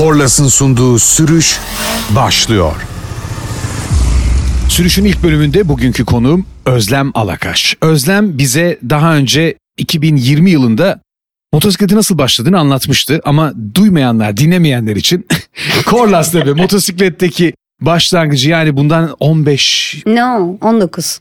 Korlas'ın 0.00 0.48
sunduğu 0.48 0.98
sürüş 0.98 1.60
başlıyor. 2.16 2.72
Sürüşün 4.68 5.04
ilk 5.04 5.22
bölümünde 5.22 5.68
bugünkü 5.68 6.04
konuğum 6.04 6.46
Özlem 6.66 7.10
Alakaş. 7.14 7.76
Özlem 7.82 8.38
bize 8.38 8.78
daha 8.90 9.16
önce 9.16 9.54
2020 9.76 10.50
yılında 10.50 11.00
motosikleti 11.52 11.96
nasıl 11.96 12.18
başladığını 12.18 12.58
anlatmıştı 12.58 13.20
ama 13.24 13.52
duymayanlar, 13.74 14.36
dinlemeyenler 14.36 14.96
için 14.96 15.26
Korlas'ta 15.86 16.46
ve 16.46 16.52
motosikletteki 16.52 17.54
başlangıcı 17.80 18.50
yani 18.50 18.76
bundan 18.76 19.16
15 19.20 20.02
No 20.06 20.58
19. 20.60 21.20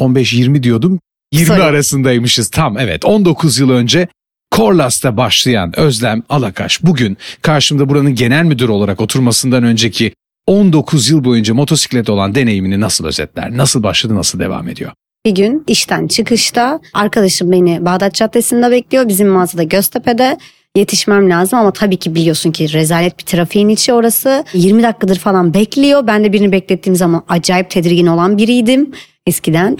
15-20 0.00 0.62
diyordum. 0.62 1.00
20 1.32 1.46
Sorry. 1.46 1.62
arasındaymışız 1.62 2.50
tam 2.50 2.78
evet 2.78 3.04
19 3.04 3.58
yıl 3.58 3.70
önce 3.70 4.08
Korlas'ta 4.50 5.16
başlayan 5.16 5.80
Özlem 5.80 6.22
Alakaş 6.28 6.82
bugün 6.82 7.16
karşımda 7.42 7.88
buranın 7.88 8.14
genel 8.14 8.44
müdürü 8.44 8.72
olarak 8.72 9.00
oturmasından 9.00 9.64
önceki 9.64 10.12
19 10.46 11.10
yıl 11.10 11.24
boyunca 11.24 11.54
motosiklet 11.54 12.10
olan 12.10 12.34
deneyimini 12.34 12.80
nasıl 12.80 13.06
özetler? 13.06 13.56
Nasıl 13.56 13.82
başladı, 13.82 14.14
nasıl 14.14 14.38
devam 14.38 14.68
ediyor? 14.68 14.92
Bir 15.26 15.30
gün 15.30 15.64
işten 15.66 16.06
çıkışta 16.06 16.80
arkadaşım 16.94 17.52
beni 17.52 17.84
Bağdat 17.84 18.14
Caddesi'nde 18.14 18.70
bekliyor. 18.70 19.08
Bizim 19.08 19.28
mağazada 19.28 19.62
Göztepe'de. 19.62 20.38
Yetişmem 20.76 21.30
lazım 21.30 21.58
ama 21.58 21.70
tabii 21.70 21.96
ki 21.96 22.14
biliyorsun 22.14 22.52
ki 22.52 22.72
rezalet 22.72 23.18
bir 23.18 23.24
trafiğin 23.24 23.68
içi 23.68 23.92
orası. 23.92 24.44
20 24.54 24.82
dakikadır 24.82 25.18
falan 25.18 25.54
bekliyor. 25.54 26.06
Ben 26.06 26.24
de 26.24 26.32
birini 26.32 26.52
beklettiğim 26.52 26.96
zaman 26.96 27.24
acayip 27.28 27.70
tedirgin 27.70 28.06
olan 28.06 28.38
biriydim 28.38 28.92
eskiden. 29.26 29.76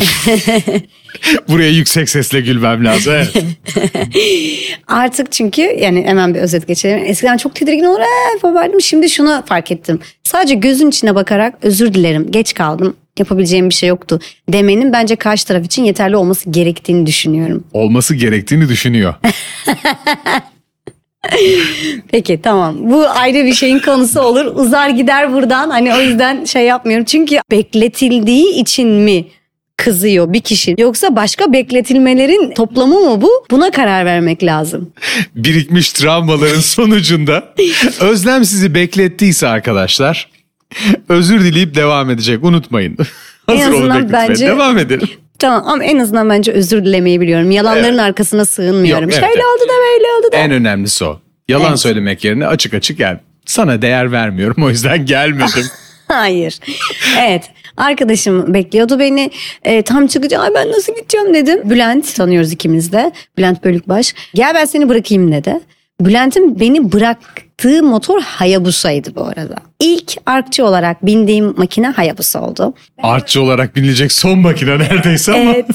Buraya 1.49 1.71
yüksek 1.71 2.09
sesle 2.09 2.41
gülmem 2.41 2.85
lazım. 2.85 3.13
Evet. 3.15 3.35
Artık 4.87 5.33
çünkü 5.33 5.63
yani 5.63 6.05
hemen 6.07 6.35
bir 6.35 6.41
özet 6.41 6.67
geçelim. 6.69 7.05
Eskiden 7.07 7.37
çok 7.37 7.55
tedirgin 7.55 7.85
olur 7.85 8.01
"Ee". 8.01 8.81
Şimdi 8.81 9.11
şunu 9.11 9.43
fark 9.47 9.73
ettim. 9.73 10.01
Sadece 10.25 10.55
gözün 10.55 10.89
içine 10.89 11.15
bakarak 11.15 11.55
özür 11.63 11.95
dilerim 11.95 12.31
geç 12.31 12.55
kaldım 12.55 12.97
yapabileceğim 13.19 13.69
bir 13.69 13.75
şey 13.75 13.89
yoktu 13.89 14.21
demenin 14.49 14.93
bence 14.93 15.17
karşı 15.17 15.47
taraf 15.47 15.65
için 15.65 15.85
yeterli 15.85 16.17
olması 16.17 16.51
gerektiğini 16.51 17.07
düşünüyorum. 17.07 17.65
Olması 17.73 18.15
gerektiğini 18.15 18.69
düşünüyor. 18.69 19.15
Peki 22.11 22.41
tamam. 22.43 22.77
Bu 22.81 23.09
ayrı 23.09 23.45
bir 23.47 23.55
şeyin 23.55 23.79
konusu 23.79 24.21
olur. 24.21 24.45
Uzar 24.55 24.89
gider 24.89 25.33
buradan. 25.33 25.71
Hani 25.71 25.95
o 25.95 26.01
yüzden 26.01 26.45
şey 26.45 26.65
yapmıyorum. 26.65 27.05
Çünkü 27.05 27.37
bekletildiği 27.51 28.55
için 28.61 28.89
mi 28.89 29.25
kızıyor 29.77 30.33
bir 30.33 30.41
kişi 30.41 30.75
yoksa 30.79 31.17
başka 31.17 31.53
bekletilmelerin 31.53 32.55
toplamı 32.55 33.01
mı 33.01 33.23
bu? 33.23 33.31
Buna 33.51 33.71
karar 33.71 34.05
vermek 34.05 34.45
lazım. 34.45 34.93
Birikmiş 35.35 35.93
travmaların 35.93 36.61
sonucunda 36.61 37.55
Özlem 38.01 38.45
sizi 38.45 38.75
beklettiyse 38.75 39.49
arkadaşlar 39.49 40.29
özür 41.09 41.41
dileyip 41.41 41.75
devam 41.75 42.11
edecek 42.11 42.45
unutmayın. 42.45 42.97
Hazır 43.47 43.73
olun 43.73 43.91
azından 43.91 44.13
bence- 44.13 44.47
Devam 44.47 44.79
edelim. 44.79 45.09
Tamam 45.39 45.63
ama 45.67 45.85
en 45.85 45.99
azından 45.99 46.31
bence 46.31 46.53
özür 46.53 46.85
dilemeyi 46.85 47.21
biliyorum. 47.21 47.51
Yalanların 47.51 47.85
Evet. 47.85 48.01
arkasına 48.01 48.45
sığınmıyorum. 48.45 49.03
Yok, 49.05 49.13
evet, 49.13 49.25
Şöyle 49.25 49.35
evet. 49.43 49.45
oldu 49.57 49.65
da 49.69 49.73
böyle 49.93 50.07
oldu 50.19 50.33
da. 50.33 50.37
En 50.37 50.51
önemlisi 50.51 51.05
o. 51.05 51.21
Yalan 51.49 51.69
Evet. 51.69 51.81
söylemek 51.81 52.25
yerine 52.25 52.47
açık 52.47 52.75
açık 52.75 52.99
gel. 52.99 53.19
Sana 53.47 53.83
değer 53.83 54.13
vermiyorum 54.13 54.63
o 54.65 54.69
yüzden 54.71 55.07
gelmedim. 55.07 55.65
Hayır. 56.09 56.59
Evet. 57.21 57.43
Arkadaşım 57.77 58.55
bekliyordu 58.55 58.99
beni. 58.99 59.31
E, 59.63 59.83
tam 59.83 60.07
çıkacağım. 60.07 60.45
Ay 60.45 60.51
ben 60.55 60.69
nasıl 60.73 60.95
gideceğim 60.95 61.35
dedim. 61.35 61.71
Bülent 61.71 62.15
tanıyoruz 62.15 62.53
ikimiz 62.53 62.93
de. 62.93 63.13
Bülent 63.39 63.65
Bölükbaş. 63.65 64.15
Gel 64.35 64.55
ben 64.55 64.65
seni 64.65 64.89
bırakayım 64.89 65.33
dedi. 65.33 65.61
Bülent'in 66.01 66.61
beni 66.61 66.93
bıraktığı 66.93 67.83
motor 67.83 68.23
Hayabusa'ydı 68.23 69.15
bu 69.15 69.25
arada. 69.25 69.57
İlk 69.81 70.17
arkçı 70.27 70.65
olarak 70.65 71.07
bindiğim 71.07 71.55
makine 71.57 71.89
Hayabusa 71.89 72.41
oldu. 72.43 72.75
Artçı 73.03 73.43
olarak 73.43 73.77
binilecek 73.77 74.13
son 74.13 74.39
makine 74.39 74.79
neredeyse 74.79 75.33
ama. 75.33 75.53
Evet. 75.55 75.67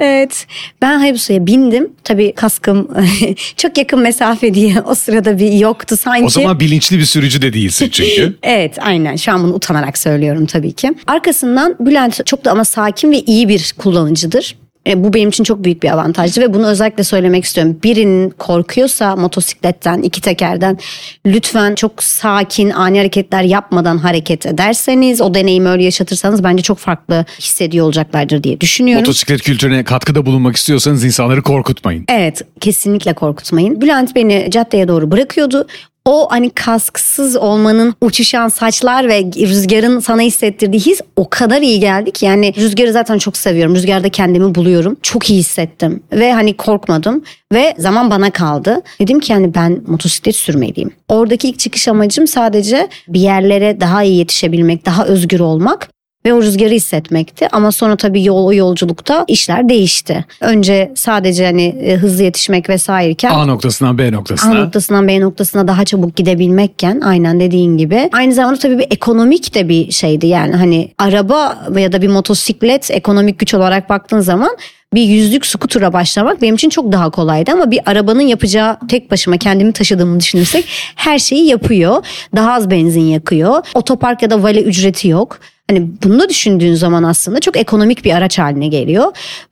Evet. 0.00 0.46
Ben 0.82 0.98
Hayabusa'ya 0.98 1.46
bindim. 1.46 1.92
Tabii 2.04 2.32
kaskım 2.32 2.88
çok 3.56 3.78
yakın 3.78 4.00
mesafe 4.00 4.54
diye 4.54 4.74
o 4.86 4.94
sırada 4.94 5.38
bir 5.38 5.52
yoktu 5.52 5.96
sanki. 5.96 6.24
O 6.24 6.28
zaman 6.28 6.60
bilinçli 6.60 6.98
bir 6.98 7.04
sürücü 7.04 7.42
de 7.42 7.52
değilsin 7.52 7.88
çünkü. 7.92 8.34
Evet 8.42 8.76
aynen 8.80 9.16
şu 9.16 9.32
an 9.32 9.42
bunu 9.42 9.54
utanarak 9.54 9.98
söylüyorum 9.98 10.46
tabii 10.46 10.72
ki. 10.72 10.92
Arkasından 11.06 11.76
Bülent 11.80 12.26
çok 12.26 12.44
da 12.44 12.50
ama 12.50 12.64
sakin 12.64 13.12
ve 13.12 13.20
iyi 13.20 13.48
bir 13.48 13.74
kullanıcıdır. 13.78 14.56
E, 14.86 15.04
bu 15.04 15.12
benim 15.12 15.28
için 15.28 15.44
çok 15.44 15.64
büyük 15.64 15.82
bir 15.82 15.90
avantajdı 15.90 16.40
ve 16.40 16.54
bunu 16.54 16.66
özellikle 16.66 17.04
söylemek 17.04 17.44
istiyorum. 17.44 17.78
Birinin 17.84 18.30
korkuyorsa 18.30 19.16
motosikletten, 19.16 20.02
iki 20.02 20.20
tekerden 20.20 20.78
lütfen 21.26 21.74
çok 21.74 22.02
sakin, 22.02 22.70
ani 22.70 22.98
hareketler 22.98 23.42
yapmadan 23.42 23.98
hareket 23.98 24.46
ederseniz, 24.46 25.20
o 25.20 25.34
deneyimi 25.34 25.68
öyle 25.68 25.84
yaşatırsanız 25.84 26.44
bence 26.44 26.62
çok 26.62 26.78
farklı 26.78 27.24
hissediyor 27.40 27.86
olacaklardır 27.86 28.42
diye 28.42 28.60
düşünüyorum. 28.60 29.02
Motosiklet 29.02 29.42
kültürüne 29.42 29.84
katkıda 29.84 30.26
bulunmak 30.26 30.56
istiyorsanız 30.56 31.04
insanları 31.04 31.42
korkutmayın. 31.42 32.04
Evet 32.08 32.42
kesinlikle 32.60 33.12
korkutmayın. 33.12 33.80
Bülent 33.80 34.16
beni 34.16 34.48
caddeye 34.50 34.88
doğru 34.88 35.10
bırakıyordu. 35.10 35.66
O 36.04 36.26
hani 36.30 36.50
kasksız 36.50 37.36
olmanın 37.36 37.94
uçuşan 38.00 38.48
saçlar 38.48 39.08
ve 39.08 39.24
rüzgarın 39.24 40.00
sana 40.00 40.20
hissettirdiği 40.20 40.80
his 40.82 41.00
o 41.16 41.30
kadar 41.30 41.62
iyi 41.62 41.80
geldi 41.80 42.10
ki. 42.10 42.26
Yani 42.26 42.54
rüzgarı 42.56 42.92
zaten 42.92 43.18
çok 43.18 43.36
seviyorum. 43.36 43.74
Rüzgarda 43.74 44.08
kendimi 44.08 44.54
buluyorum. 44.54 44.96
Çok 45.02 45.30
iyi 45.30 45.38
hissettim 45.38 46.02
ve 46.12 46.32
hani 46.32 46.56
korkmadım 46.56 47.24
ve 47.52 47.74
zaman 47.78 48.10
bana 48.10 48.30
kaldı. 48.30 48.82
Dedim 49.00 49.20
ki 49.20 49.32
yani 49.32 49.54
ben 49.54 49.82
motosiklet 49.86 50.36
sürmeliyim. 50.36 50.90
Oradaki 51.08 51.48
ilk 51.48 51.58
çıkış 51.58 51.88
amacım 51.88 52.26
sadece 52.26 52.88
bir 53.08 53.20
yerlere 53.20 53.80
daha 53.80 54.02
iyi 54.02 54.18
yetişebilmek, 54.18 54.86
daha 54.86 55.06
özgür 55.06 55.40
olmak 55.40 55.88
ve 56.26 56.34
o 56.34 56.42
rüzgarı 56.42 56.70
hissetmekti. 56.70 57.48
Ama 57.52 57.72
sonra 57.72 57.96
tabii 57.96 58.24
yol 58.24 58.46
o 58.46 58.52
yolculukta 58.52 59.24
işler 59.28 59.68
değişti. 59.68 60.24
Önce 60.40 60.92
sadece 60.94 61.44
hani 61.46 61.62
e, 61.66 61.96
hızlı 61.96 62.22
yetişmek 62.22 62.68
vesaireken 62.68 63.30
A 63.30 63.44
noktasından 63.46 63.98
B 63.98 64.08
A 64.08 64.10
noktasına. 64.10 64.54
noktasından 64.54 65.08
B 65.08 65.20
noktasına 65.20 65.68
daha 65.68 65.84
çabuk 65.84 66.16
gidebilmekken 66.16 67.00
aynen 67.00 67.40
dediğin 67.40 67.78
gibi. 67.78 68.08
Aynı 68.12 68.32
zamanda 68.32 68.58
tabii 68.58 68.78
bir 68.78 68.86
ekonomik 68.90 69.54
de 69.54 69.68
bir 69.68 69.90
şeydi 69.90 70.26
yani 70.26 70.56
hani 70.56 70.92
araba 70.98 71.68
ya 71.78 71.92
da 71.92 72.02
bir 72.02 72.08
motosiklet 72.08 72.90
ekonomik 72.90 73.38
güç 73.38 73.54
olarak 73.54 73.90
baktığın 73.90 74.20
zaman 74.20 74.56
bir 74.94 75.02
yüzlük 75.02 75.46
skutura 75.46 75.92
başlamak 75.92 76.42
benim 76.42 76.54
için 76.54 76.68
çok 76.68 76.92
daha 76.92 77.10
kolaydı 77.10 77.52
ama 77.52 77.70
bir 77.70 77.80
arabanın 77.86 78.20
yapacağı 78.20 78.76
tek 78.88 79.10
başıma 79.10 79.36
kendimi 79.36 79.72
taşıdığımı 79.72 80.20
düşünürsek 80.20 80.64
her 80.96 81.18
şeyi 81.18 81.46
yapıyor. 81.46 82.04
Daha 82.36 82.52
az 82.52 82.70
benzin 82.70 83.00
yakıyor. 83.00 83.62
Otopark 83.74 84.22
ya 84.22 84.30
da 84.30 84.42
vale 84.42 84.62
ücreti 84.62 85.08
yok. 85.08 85.38
Hani 85.70 85.90
bunu 86.04 86.28
düşündüğün 86.28 86.74
zaman 86.74 87.02
aslında 87.02 87.40
çok 87.40 87.56
ekonomik 87.56 88.04
bir 88.04 88.14
araç 88.14 88.38
haline 88.38 88.68
geliyor. 88.68 89.04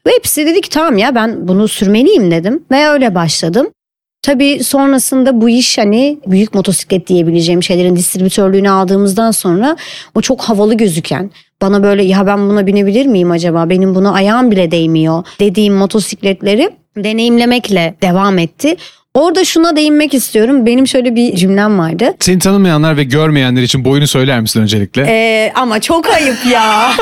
Ve 0.06 0.10
hepsi 0.12 0.46
dedi 0.46 0.60
ki 0.60 0.68
tamam 0.68 0.98
ya 0.98 1.14
ben 1.14 1.48
bunu 1.48 1.68
sürmeliyim 1.68 2.30
dedim 2.30 2.62
ve 2.70 2.88
öyle 2.88 3.14
başladım. 3.14 3.66
Tabii 4.22 4.64
sonrasında 4.64 5.40
bu 5.40 5.48
iş 5.48 5.78
hani 5.78 6.18
büyük 6.26 6.54
motosiklet 6.54 7.06
diyebileceğim 7.06 7.62
şeylerin 7.62 7.96
distribütörlüğünü 7.96 8.70
aldığımızdan 8.70 9.30
sonra 9.30 9.76
o 10.14 10.20
çok 10.20 10.42
havalı 10.42 10.74
gözüken 10.74 11.30
bana 11.62 11.82
böyle 11.82 12.04
ya 12.04 12.26
ben 12.26 12.48
buna 12.48 12.66
binebilir 12.66 13.06
miyim 13.06 13.30
acaba 13.30 13.70
benim 13.70 13.94
buna 13.94 14.12
ayağım 14.12 14.50
bile 14.50 14.70
değmiyor 14.70 15.24
dediğim 15.40 15.74
motosikletleri 15.74 16.70
deneyimlemekle 16.96 17.94
devam 18.02 18.38
etti. 18.38 18.76
Orada 19.14 19.44
şuna 19.44 19.76
değinmek 19.76 20.14
istiyorum. 20.14 20.66
Benim 20.66 20.86
şöyle 20.86 21.14
bir 21.14 21.36
cümlem 21.36 21.78
vardı. 21.78 22.14
Seni 22.20 22.38
tanımayanlar 22.38 22.96
ve 22.96 23.04
görmeyenler 23.04 23.62
için 23.62 23.84
boyunu 23.84 24.06
söyler 24.06 24.40
misin 24.40 24.60
öncelikle? 24.60 25.06
Ee, 25.08 25.52
ama 25.54 25.80
çok 25.80 26.06
ayıp 26.08 26.36
ya. 26.52 26.92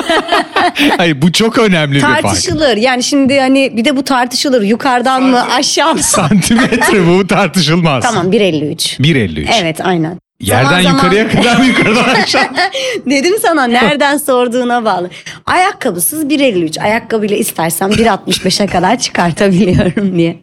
Hayır 0.97 1.22
bu 1.22 1.33
çok 1.33 1.59
önemli 1.59 1.94
bir 1.94 2.00
fark. 2.00 2.22
tartışılır. 2.22 2.77
Yani 2.77 3.03
şimdi 3.03 3.41
hani 3.41 3.77
bir 3.77 3.84
de 3.84 3.97
bu 3.97 4.05
tartışılır. 4.05 4.62
Yukarıdan 4.62 5.22
mı 5.22 5.43
aşağı 5.55 5.94
mı? 5.94 6.03
Santimetre 6.03 7.06
bu 7.06 7.27
tartışılmaz. 7.27 8.03
tamam 8.05 8.32
1.53. 8.32 9.00
1.53. 9.03 9.49
Evet 9.62 9.81
aynen. 9.87 10.19
Yerden 10.41 10.64
Zaman 10.64 10.82
zaman- 10.82 10.94
yukarıya 10.97 11.29
kadar 11.29 11.64
yukarıdan 11.64 12.14
aşağı. 12.23 12.43
Dedim 13.06 13.35
sana 13.43 13.64
nereden 13.64 14.17
sorduğuna 14.17 14.85
bağlı. 14.85 15.11
Ayakkabısız 15.47 16.25
1.53. 16.25 16.81
Ayakkabıyla 16.82 17.37
istersem 17.37 17.91
1.65'e 17.91 18.67
kadar 18.67 18.99
çıkartabiliyorum 18.99 20.19
diye. 20.19 20.37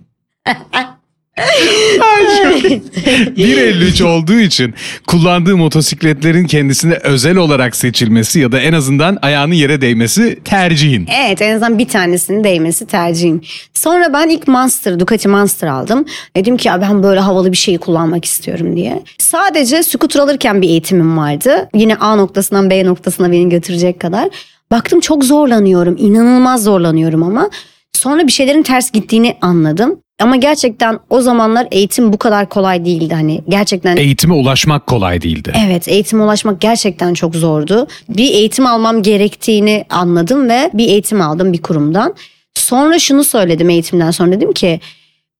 1.53 1.37 4.03
olduğu 4.03 4.39
için 4.39 4.73
kullandığı 5.07 5.57
motosikletlerin 5.57 6.45
kendisine 6.45 6.93
özel 6.93 7.37
olarak 7.37 7.75
seçilmesi 7.75 8.39
ya 8.39 8.51
da 8.51 8.59
en 8.59 8.73
azından 8.73 9.17
ayağının 9.21 9.53
yere 9.53 9.81
değmesi 9.81 10.39
tercihin. 10.45 11.07
Evet 11.25 11.41
en 11.41 11.55
azından 11.55 11.79
bir 11.79 11.87
tanesinin 11.87 12.43
değmesi 12.43 12.87
tercihim. 12.87 13.41
Sonra 13.73 14.13
ben 14.13 14.29
ilk 14.29 14.47
Monster, 14.47 14.99
Ducati 14.99 15.27
Monster 15.27 15.67
aldım. 15.67 16.05
Dedim 16.35 16.57
ki 16.57 16.69
ben 16.81 17.03
böyle 17.03 17.19
havalı 17.19 17.51
bir 17.51 17.57
şeyi 17.57 17.77
kullanmak 17.77 18.25
istiyorum 18.25 18.75
diye. 18.75 19.03
Sadece 19.17 19.83
scooter 19.83 20.19
alırken 20.19 20.61
bir 20.61 20.69
eğitimim 20.69 21.17
vardı. 21.17 21.69
Yine 21.75 21.95
A 21.95 22.15
noktasından 22.15 22.69
B 22.69 22.85
noktasına 22.85 23.31
beni 23.31 23.49
götürecek 23.49 23.99
kadar. 23.99 24.29
Baktım 24.71 24.99
çok 24.99 25.23
zorlanıyorum. 25.23 25.95
inanılmaz 25.99 26.63
zorlanıyorum 26.63 27.23
ama. 27.23 27.49
Sonra 27.93 28.27
bir 28.27 28.31
şeylerin 28.31 28.63
ters 28.63 28.91
gittiğini 28.91 29.37
anladım. 29.41 30.02
Ama 30.21 30.35
gerçekten 30.35 30.99
o 31.09 31.21
zamanlar 31.21 31.67
eğitim 31.71 32.13
bu 32.13 32.17
kadar 32.17 32.49
kolay 32.49 32.85
değildi 32.85 33.13
hani 33.13 33.41
gerçekten 33.49 33.97
Eğitime 33.97 34.33
ulaşmak 34.33 34.87
kolay 34.87 35.21
değildi. 35.21 35.53
Evet 35.65 35.87
eğitime 35.87 36.23
ulaşmak 36.23 36.61
gerçekten 36.61 37.13
çok 37.13 37.35
zordu. 37.35 37.87
Bir 38.09 38.29
eğitim 38.29 38.65
almam 38.65 39.01
gerektiğini 39.01 39.85
anladım 39.89 40.49
ve 40.49 40.69
bir 40.73 40.87
eğitim 40.87 41.21
aldım 41.21 41.53
bir 41.53 41.61
kurumdan. 41.61 42.15
Sonra 42.55 42.99
şunu 42.99 43.23
söyledim 43.23 43.69
eğitimden 43.69 44.11
sonra 44.11 44.31
dedim 44.31 44.53
ki 44.53 44.79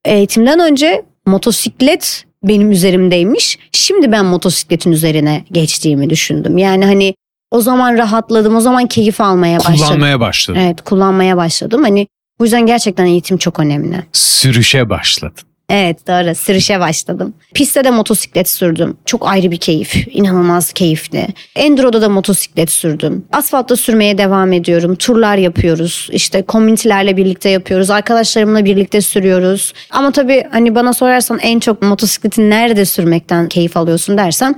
eğitimden 0.06 0.60
önce 0.60 1.06
motosiklet 1.26 2.26
benim 2.44 2.72
üzerimdeymiş. 2.72 3.60
Şimdi 3.72 4.12
ben 4.12 4.26
motosikletin 4.26 4.92
üzerine 4.92 5.46
geçtiğimi 5.52 6.10
düşündüm. 6.10 6.58
Yani 6.58 6.86
hani 6.86 7.16
o 7.52 7.62
zaman 7.62 7.98
rahatladım 7.98 8.56
o 8.56 8.60
zaman 8.60 8.88
keyif 8.88 9.22
almaya 9.22 9.60
başladım. 9.60 9.78
Kullanmaya 9.78 10.20
başladın. 10.20 10.60
Evet 10.60 10.82
kullanmaya 10.82 11.38
başladım. 11.38 11.84
Hani 11.84 12.08
bu 12.44 12.46
yüzden 12.46 12.66
gerçekten 12.66 13.06
eğitim 13.06 13.38
çok 13.38 13.60
önemli. 13.60 14.04
Sürüşe 14.14 14.90
başladın. 14.90 15.44
Evet 15.70 16.08
doğru 16.08 16.36
sürüşe 16.36 16.80
başladım. 16.80 17.34
Pistte 17.54 17.84
de 17.84 17.92
motosiklet 17.92 18.50
sürdüm. 18.50 18.98
Çok 19.06 19.28
ayrı 19.28 19.52
bir 19.52 19.58
keyif. 19.58 20.08
inanılmaz 20.12 20.74
keyifli. 20.74 21.28
Enduro'da 21.56 22.02
da 22.02 22.10
motosiklet 22.10 22.70
sürdüm. 22.70 23.26
Asfaltta 23.32 23.76
sürmeye 23.76 24.18
devam 24.18 24.54
ediyorum. 24.54 24.96
Turlar 24.96 25.38
yapıyoruz. 25.38 26.10
İşte 26.12 26.42
komünitelerle 26.42 27.18
birlikte 27.18 27.50
yapıyoruz. 27.50 27.90
Arkadaşlarımla 27.90 28.66
birlikte 28.66 29.02
sürüyoruz. 29.02 29.74
Ama 29.92 30.12
tabii 30.12 30.44
hani 30.52 30.76
bana 30.76 30.94
sorarsan 30.94 31.40
en 31.40 31.60
çok 31.60 31.82
motosikleti 31.82 32.50
nerede 32.50 32.86
sürmekten 32.86 33.48
keyif 33.50 33.78
alıyorsun 33.78 34.18
dersen 34.18 34.56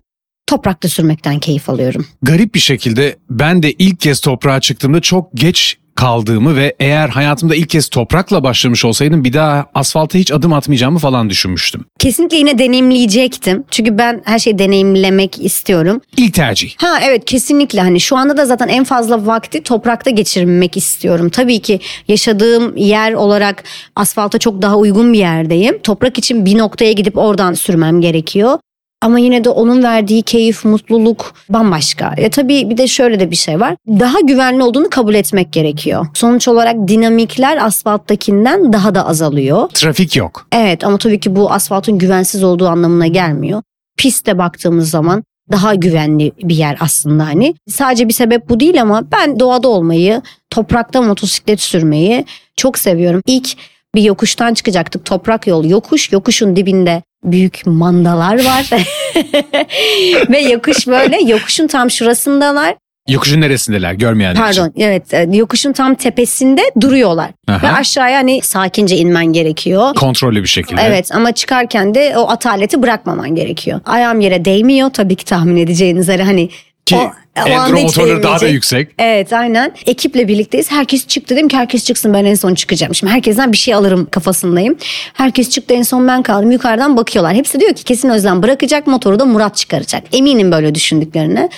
toprakta 0.48 0.90
sürmekten 0.90 1.40
keyif 1.40 1.70
alıyorum. 1.70 2.08
Garip 2.22 2.56
bir 2.56 2.60
şekilde 2.60 3.16
ben 3.30 3.64
de 3.64 3.72
ilk 3.72 4.00
kez 4.00 4.20
toprağa 4.20 4.60
çıktığımda 4.60 5.02
çok 5.02 5.30
geç 5.34 5.78
kaldığımı 5.96 6.56
ve 6.56 6.76
eğer 6.80 7.10
hayatımda 7.10 7.56
ilk 7.56 7.70
kez 7.70 7.90
toprakla 7.90 8.44
başlamış 8.44 8.86
olsaydım 8.86 9.24
bir 9.24 9.34
daha 9.34 9.66
asfalta 9.74 10.18
hiç 10.18 10.32
adım 10.32 10.54
atmayacağımı 10.54 11.00
falan 11.00 11.30
düşünmüştüm. 11.30 11.86
Kesinlikle 12.00 12.38
yine 12.38 12.60
deneyimleyecektim. 12.60 13.64
Çünkü 13.72 13.98
ben 13.98 14.22
her 14.26 14.40
şeyi 14.40 14.60
deneyimlemek 14.60 15.42
istiyorum. 15.46 16.02
İlk 16.18 16.34
tercih. 16.34 16.72
Ha 16.78 17.00
evet 17.04 17.26
kesinlikle 17.26 17.82
hani 17.82 18.00
şu 18.00 18.18
anda 18.18 18.38
da 18.38 18.46
zaten 18.46 18.68
en 18.68 18.84
fazla 18.84 19.26
vakti 19.26 19.64
toprakta 19.64 20.10
geçirmek 20.10 20.78
istiyorum. 20.78 21.30
Tabii 21.30 21.60
ki 21.60 21.80
yaşadığım 22.08 22.78
yer 22.78 23.14
olarak 23.14 23.64
asfalta 23.96 24.38
çok 24.38 24.62
daha 24.62 24.76
uygun 24.78 25.14
bir 25.14 25.20
yerdeyim. 25.20 25.80
Toprak 25.80 26.18
için 26.18 26.46
bir 26.46 26.58
noktaya 26.58 26.92
gidip 26.92 27.18
oradan 27.18 27.54
sürmem 27.54 28.02
gerekiyor. 28.02 28.60
Ama 29.06 29.20
yine 29.20 29.44
de 29.44 29.50
onun 29.50 29.84
verdiği 29.84 30.22
keyif, 30.22 30.66
mutluluk 30.66 31.34
bambaşka. 31.50 32.14
E 32.18 32.30
tabii 32.30 32.70
bir 32.70 32.78
de 32.78 32.88
şöyle 32.88 33.20
de 33.20 33.32
bir 33.32 33.36
şey 33.36 33.60
var. 33.60 33.76
Daha 33.88 34.20
güvenli 34.20 34.64
olduğunu 34.64 34.90
kabul 34.90 35.14
etmek 35.14 35.54
gerekiyor. 35.54 36.08
Sonuç 36.14 36.48
olarak 36.48 36.88
dinamikler 36.88 37.66
asfalttakinden 37.66 38.74
daha 38.74 38.96
da 38.96 39.08
azalıyor. 39.08 39.70
Trafik 39.70 40.16
yok. 40.16 40.48
Evet 40.52 40.84
ama 40.84 40.98
tabii 40.98 41.20
ki 41.20 41.36
bu 41.36 41.52
asfaltın 41.52 41.98
güvensiz 41.98 42.44
olduğu 42.44 42.68
anlamına 42.68 43.08
gelmiyor. 43.08 43.62
Piste 43.98 44.38
baktığımız 44.38 44.90
zaman 44.90 45.24
daha 45.52 45.76
güvenli 45.76 46.32
bir 46.44 46.56
yer 46.56 46.78
aslında 46.80 47.26
hani. 47.26 47.56
Sadece 47.70 48.08
bir 48.08 48.14
sebep 48.14 48.50
bu 48.50 48.60
değil 48.60 48.82
ama 48.82 49.04
ben 49.12 49.40
doğada 49.40 49.68
olmayı, 49.68 50.22
toprakta 50.50 51.02
motosiklet 51.02 51.62
sürmeyi 51.62 52.26
çok 52.56 52.78
seviyorum. 52.78 53.22
İlk 53.28 53.58
bir 53.96 54.02
yokuştan 54.02 54.54
çıkacaktık 54.54 55.06
toprak 55.06 55.48
yol 55.48 55.66
yokuş 55.66 56.12
yokuşun 56.12 56.56
dibinde 56.56 57.04
büyük 57.32 57.62
mandalar 57.66 58.46
var 58.46 58.70
ve 60.30 60.40
yokuş 60.40 60.88
böyle 60.88 61.18
yokuşun 61.32 61.68
tam 61.68 61.92
şurasındalar 61.92 62.76
Yokuşun 63.10 63.42
neresindeler 63.42 63.94
görmeyenler 63.94 64.50
için. 64.50 64.62
Pardon 64.62 64.74
evet 64.78 65.14
e, 65.14 65.28
yokuşun 65.32 65.74
tam 65.74 65.96
tepesinde 65.96 66.62
duruyorlar. 66.82 67.32
Aha. 67.48 67.68
Ve 67.68 67.72
aşağıya 67.72 68.18
hani 68.18 68.42
sakince 68.42 68.98
inmen 68.98 69.26
gerekiyor. 69.26 69.96
Kontrollü 69.96 70.44
bir 70.44 70.48
şekilde. 70.48 70.82
Evet 70.82 71.12
ama 71.14 71.32
çıkarken 71.32 71.96
de 71.96 72.14
o 72.18 72.30
ataleti 72.30 72.82
bırakmaman 72.82 73.36
gerekiyor. 73.36 73.80
Ayağım 73.86 74.20
yere 74.20 74.46
değmiyor 74.46 74.90
tabii 74.90 75.16
ki 75.16 75.26
tahmin 75.26 75.58
edeceğiniz 75.58 76.04
üzere 76.04 76.24
hani 76.24 76.50
Ki 76.86 76.96
o, 76.96 77.12
o 77.38 77.70
motorları 77.70 78.24
daha 78.24 78.42
da 78.42 78.48
yüksek. 78.48 78.90
Evet 79.00 79.34
aynen. 79.34 79.72
Ekiple 79.86 80.28
birlikteyiz. 80.28 80.72
Herkes 80.72 81.08
çıktı 81.08 81.36
dedim 81.36 81.48
ki 81.48 81.58
herkes 81.58 81.86
çıksın 81.86 82.14
ben 82.14 82.26
en 82.26 82.36
son 82.36 82.56
çıkacağım. 82.56 82.96
Şimdi 82.96 83.14
herkesten 83.14 83.52
bir 83.52 83.58
şey 83.58 83.74
alırım 83.74 84.08
kafasındayım. 84.12 84.78
Herkes 85.14 85.50
çıktı 85.50 85.74
en 85.74 85.82
son 85.82 86.08
ben 86.08 86.24
kaldım. 86.24 86.52
Yukarıdan 86.52 86.98
bakıyorlar. 86.98 87.36
Hepsi 87.36 87.60
diyor 87.60 87.74
ki 87.74 87.84
kesin 87.84 88.10
Özlem 88.10 88.44
bırakacak 88.44 88.88
motoru 88.88 89.20
da 89.20 89.26
Murat 89.26 89.56
çıkaracak. 89.56 90.04
Eminim 90.12 90.52
böyle 90.52 90.76
düşündüklerine. 90.76 91.50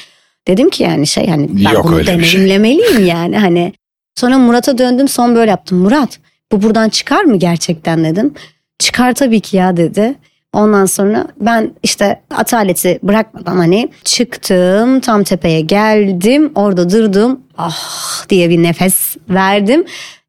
Dedim 0.47 0.69
ki 0.69 0.83
yani 0.83 1.07
şey 1.07 1.27
hani 1.27 1.47
ben 1.65 1.71
Yok 1.71 1.85
bunu 1.85 2.05
şey. 2.05 2.13
deneyimlemeliyim 2.13 3.05
yani 3.05 3.37
hani. 3.37 3.73
Sonra 4.15 4.37
Murat'a 4.37 4.77
döndüm 4.77 5.07
son 5.07 5.35
böyle 5.35 5.51
yaptım. 5.51 5.77
Murat 5.77 6.19
bu 6.51 6.63
buradan 6.63 6.89
çıkar 6.89 7.23
mı 7.23 7.39
gerçekten 7.39 8.03
dedim. 8.03 8.33
Çıkar 8.79 9.13
tabii 9.13 9.39
ki 9.39 9.57
ya 9.57 9.77
dedi. 9.77 10.15
Ondan 10.53 10.85
sonra 10.85 11.27
ben 11.41 11.71
işte 11.83 12.21
ataleti 12.31 12.99
bırakmadan 13.03 13.57
hani 13.57 13.89
çıktım 14.03 14.99
tam 14.99 15.23
tepeye 15.23 15.61
geldim 15.61 16.51
orada 16.55 16.89
durdum 16.89 17.39
ah 17.57 18.29
diye 18.29 18.49
bir 18.49 18.63
nefes 18.63 19.15
verdim 19.29 19.85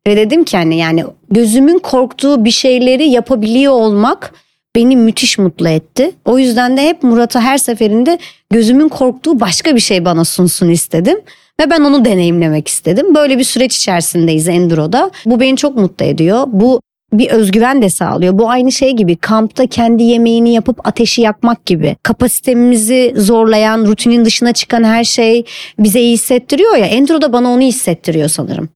ve 0.07 0.17
dedim 0.17 0.45
ki 0.45 0.57
hani 0.57 0.79
yani 0.79 1.05
gözümün 1.31 1.79
korktuğu 1.79 2.45
bir 2.45 2.51
şeyleri 2.51 3.09
yapabiliyor 3.09 3.73
olmak 3.73 4.33
beni 4.77 4.97
müthiş 4.97 5.39
mutlu 5.39 5.69
etti. 5.69 6.13
O 6.25 6.39
yüzden 6.39 6.77
de 6.77 6.83
hep 6.83 7.03
Murat'a 7.03 7.41
her 7.41 7.59
seferinde 7.59 8.19
gözümün 8.53 8.89
korktuğu 8.89 9.41
başka 9.41 9.75
bir 9.75 9.81
şey 9.81 10.05
bana 10.05 10.25
sunsun 10.25 10.69
istedim. 10.69 11.19
Ve 11.61 11.71
ben 11.71 11.81
onu 11.81 12.05
deneyimlemek 12.05 12.69
istedim. 12.69 13.15
Böyle 13.15 13.39
bir 13.39 13.45
süreç 13.45 13.77
içerisindeyiz 13.77 14.49
Enduro'da. 14.49 15.11
Bu 15.27 15.41
beni 15.41 15.57
çok 15.57 15.77
mutlu 15.77 16.05
ediyor. 16.05 16.45
Bu 16.47 16.81
bir 17.13 17.31
özgüven 17.31 17.83
de 17.83 17.91
sağlıyor. 17.91 18.39
Bu 18.39 18.51
aynı 18.51 18.73
şey 18.73 18.93
gibi 18.93 19.17
kampta 19.17 19.67
kendi 19.67 20.03
yemeğini 20.03 20.55
yapıp 20.55 20.87
ateşi 20.87 21.23
yakmak 21.23 21.67
gibi. 21.67 21.97
Kapasitemizi 22.03 23.15
zorlayan, 23.17 23.85
rutinin 23.87 24.25
dışına 24.25 24.53
çıkan 24.53 24.85
her 24.85 25.05
şey 25.05 25.45
bize 25.79 26.01
iyi 26.01 26.13
hissettiriyor 26.13 26.77
ya. 26.77 26.87
Enduro'da 26.87 27.33
bana 27.33 27.49
onu 27.49 27.61
hissettiriyor 27.61 28.29
sanırım. 28.29 28.69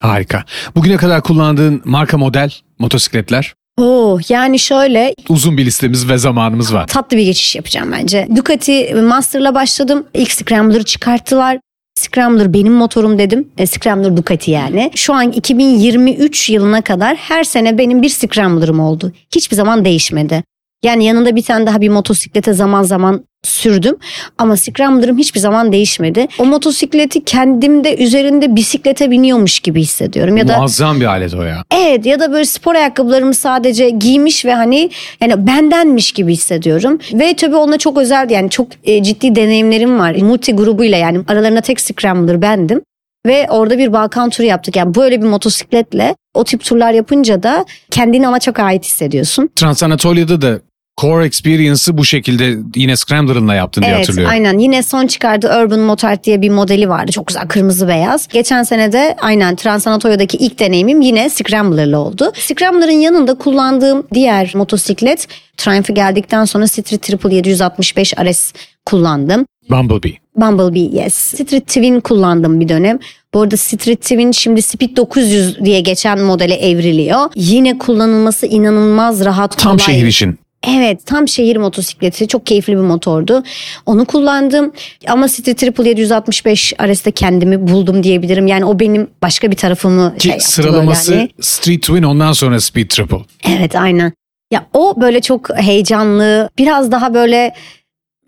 Harika. 0.00 0.44
Bugüne 0.74 0.96
kadar 0.96 1.22
kullandığın 1.22 1.82
marka 1.84 2.18
model 2.18 2.50
motosikletler 2.78 3.54
Oo, 3.80 4.18
yani 4.28 4.58
şöyle 4.58 5.14
uzun 5.28 5.56
bir 5.56 5.64
listemiz 5.66 6.08
ve 6.08 6.18
zamanımız 6.18 6.74
var. 6.74 6.86
tatlı 6.86 7.16
bir 7.16 7.24
geçiş 7.24 7.56
yapacağım 7.56 7.92
bence. 7.92 8.28
Ducati 8.36 8.94
Master'la 8.94 9.54
başladım. 9.54 10.06
İlk 10.14 10.32
Scrambler'ı 10.32 10.84
çıkarttılar. 10.84 11.58
Scrambler 11.96 12.52
benim 12.52 12.72
motorum 12.72 13.18
dedim. 13.18 13.48
E, 13.58 13.66
Scrambler 13.66 14.16
Ducati 14.16 14.50
yani. 14.50 14.90
Şu 14.94 15.14
an 15.14 15.32
2023 15.32 16.50
yılına 16.50 16.82
kadar 16.82 17.16
her 17.16 17.44
sene 17.44 17.78
benim 17.78 18.02
bir 18.02 18.08
Scrambler'ım 18.08 18.80
oldu. 18.80 19.12
Hiçbir 19.34 19.56
zaman 19.56 19.84
değişmedi. 19.84 20.44
Yani 20.82 21.04
yanında 21.04 21.36
bir 21.36 21.42
tane 21.42 21.66
daha 21.66 21.80
bir 21.80 21.88
motosiklete 21.88 22.52
zaman 22.52 22.82
zaman 22.82 23.24
sürdüm 23.44 23.96
ama 24.38 24.56
Scrambler'ım 24.56 25.18
hiçbir 25.18 25.40
zaman 25.40 25.72
değişmedi. 25.72 26.26
O 26.38 26.44
motosikleti 26.44 27.24
kendimde 27.24 27.96
üzerinde 27.96 28.56
bisiklete 28.56 29.10
biniyormuş 29.10 29.60
gibi 29.60 29.80
hissediyorum 29.80 30.36
ya 30.36 30.48
da 30.48 30.58
Muazzam 30.58 31.00
bir 31.00 31.06
alet 31.06 31.34
o 31.34 31.42
ya. 31.42 31.62
Evet 31.70 32.06
ya 32.06 32.20
da 32.20 32.32
böyle 32.32 32.44
spor 32.44 32.74
ayakkabılarımı 32.74 33.34
sadece 33.34 33.90
giymiş 33.90 34.44
ve 34.44 34.54
hani 34.54 34.90
yani 35.20 35.46
bendenmiş 35.46 36.12
gibi 36.12 36.32
hissediyorum. 36.32 36.98
Ve 37.12 37.36
tabii 37.36 37.56
onunla 37.56 37.78
çok 37.78 37.98
özeldi 37.98 38.32
yani 38.32 38.50
çok 38.50 38.68
e, 38.84 39.02
ciddi 39.02 39.34
deneyimlerim 39.34 39.98
var. 39.98 40.14
Multi 40.14 40.52
grubuyla 40.52 40.98
yani 40.98 41.20
aralarında 41.28 41.60
tek 41.60 41.80
scrambler 41.80 42.42
bendim. 42.42 42.82
Ve 43.26 43.46
orada 43.50 43.78
bir 43.78 43.92
Balkan 43.92 44.30
turu 44.30 44.46
yaptık. 44.46 44.76
Yani 44.76 44.94
böyle 44.94 45.22
bir 45.22 45.26
motosikletle 45.26 46.14
o 46.34 46.44
tip 46.44 46.64
turlar 46.64 46.92
yapınca 46.92 47.42
da 47.42 47.64
kendini 47.90 48.28
ona 48.28 48.38
çok 48.40 48.58
ait 48.58 48.84
hissediyorsun. 48.84 49.50
Transanatolia'da 49.56 50.42
da 50.42 50.60
Core 51.00 51.26
Experience'ı 51.26 51.98
bu 51.98 52.04
şekilde 52.04 52.56
yine 52.76 52.96
Scrambler'ınla 52.96 53.54
yaptın 53.54 53.82
diye 53.82 53.92
Evet 53.92 54.02
hatırlıyorum. 54.02 54.32
aynen 54.32 54.58
yine 54.58 54.82
son 54.82 55.06
çıkardığı 55.06 55.62
Urban 55.62 55.80
Motard 55.80 56.24
diye 56.24 56.42
bir 56.42 56.50
modeli 56.50 56.88
vardı. 56.88 57.12
Çok 57.12 57.26
güzel 57.26 57.48
kırmızı 57.48 57.88
beyaz. 57.88 58.28
Geçen 58.28 58.62
sene 58.62 58.92
de 58.92 59.16
aynen 59.20 59.56
Transanatoya'daki 59.56 60.36
ilk 60.36 60.58
deneyimim 60.58 61.00
yine 61.00 61.30
Scrambler'la 61.30 61.98
oldu. 61.98 62.32
Scrambler'ın 62.34 62.90
yanında 63.00 63.34
kullandığım 63.34 64.06
diğer 64.14 64.52
motosiklet 64.54 65.28
Triumph'ı 65.56 65.92
geldikten 65.92 66.44
sonra 66.44 66.66
Street 66.66 67.02
Triple 67.02 67.34
765 67.34 68.14
RS 68.24 68.52
kullandım. 68.86 69.46
Bumblebee. 69.70 70.14
Bumblebee 70.36 71.02
yes. 71.02 71.14
Street 71.14 71.66
Twin 71.66 72.00
kullandım 72.00 72.60
bir 72.60 72.68
dönem. 72.68 72.98
Bu 73.34 73.40
arada 73.40 73.56
Street 73.56 74.02
Twin 74.02 74.32
şimdi 74.32 74.62
Speed 74.62 74.96
900 74.96 75.64
diye 75.64 75.80
geçen 75.80 76.20
modele 76.20 76.54
evriliyor. 76.54 77.30
Yine 77.34 77.78
kullanılması 77.78 78.46
inanılmaz 78.46 79.24
rahat 79.24 79.58
Tam 79.58 79.78
kolay. 79.78 79.94
şehir 79.94 80.06
için. 80.06 80.38
Evet 80.68 81.06
tam 81.06 81.28
şehir 81.28 81.56
motosikleti 81.56 82.28
çok 82.28 82.46
keyifli 82.46 82.72
bir 82.72 82.80
motordu. 82.80 83.42
Onu 83.86 84.04
kullandım 84.04 84.72
ama 85.08 85.28
Street 85.28 85.58
Triple 85.58 85.88
765 85.88 86.72
RS'de 86.86 87.10
kendimi 87.10 87.68
buldum 87.68 88.02
diyebilirim. 88.02 88.46
Yani 88.46 88.64
o 88.64 88.80
benim 88.80 89.10
başka 89.22 89.50
bir 89.50 89.56
tarafımı 89.56 90.14
Ki 90.18 90.28
şey 90.28 90.40
sıralaması 90.40 91.14
hani. 91.14 91.30
Street 91.40 91.82
Twin 91.82 92.02
ondan 92.02 92.32
sonra 92.32 92.60
Speed 92.60 92.88
Triple. 92.88 93.18
Evet 93.58 93.76
aynen. 93.76 94.12
Ya 94.50 94.66
o 94.72 94.94
böyle 95.00 95.20
çok 95.20 95.58
heyecanlı 95.58 96.50
biraz 96.58 96.92
daha 96.92 97.14
böyle 97.14 97.54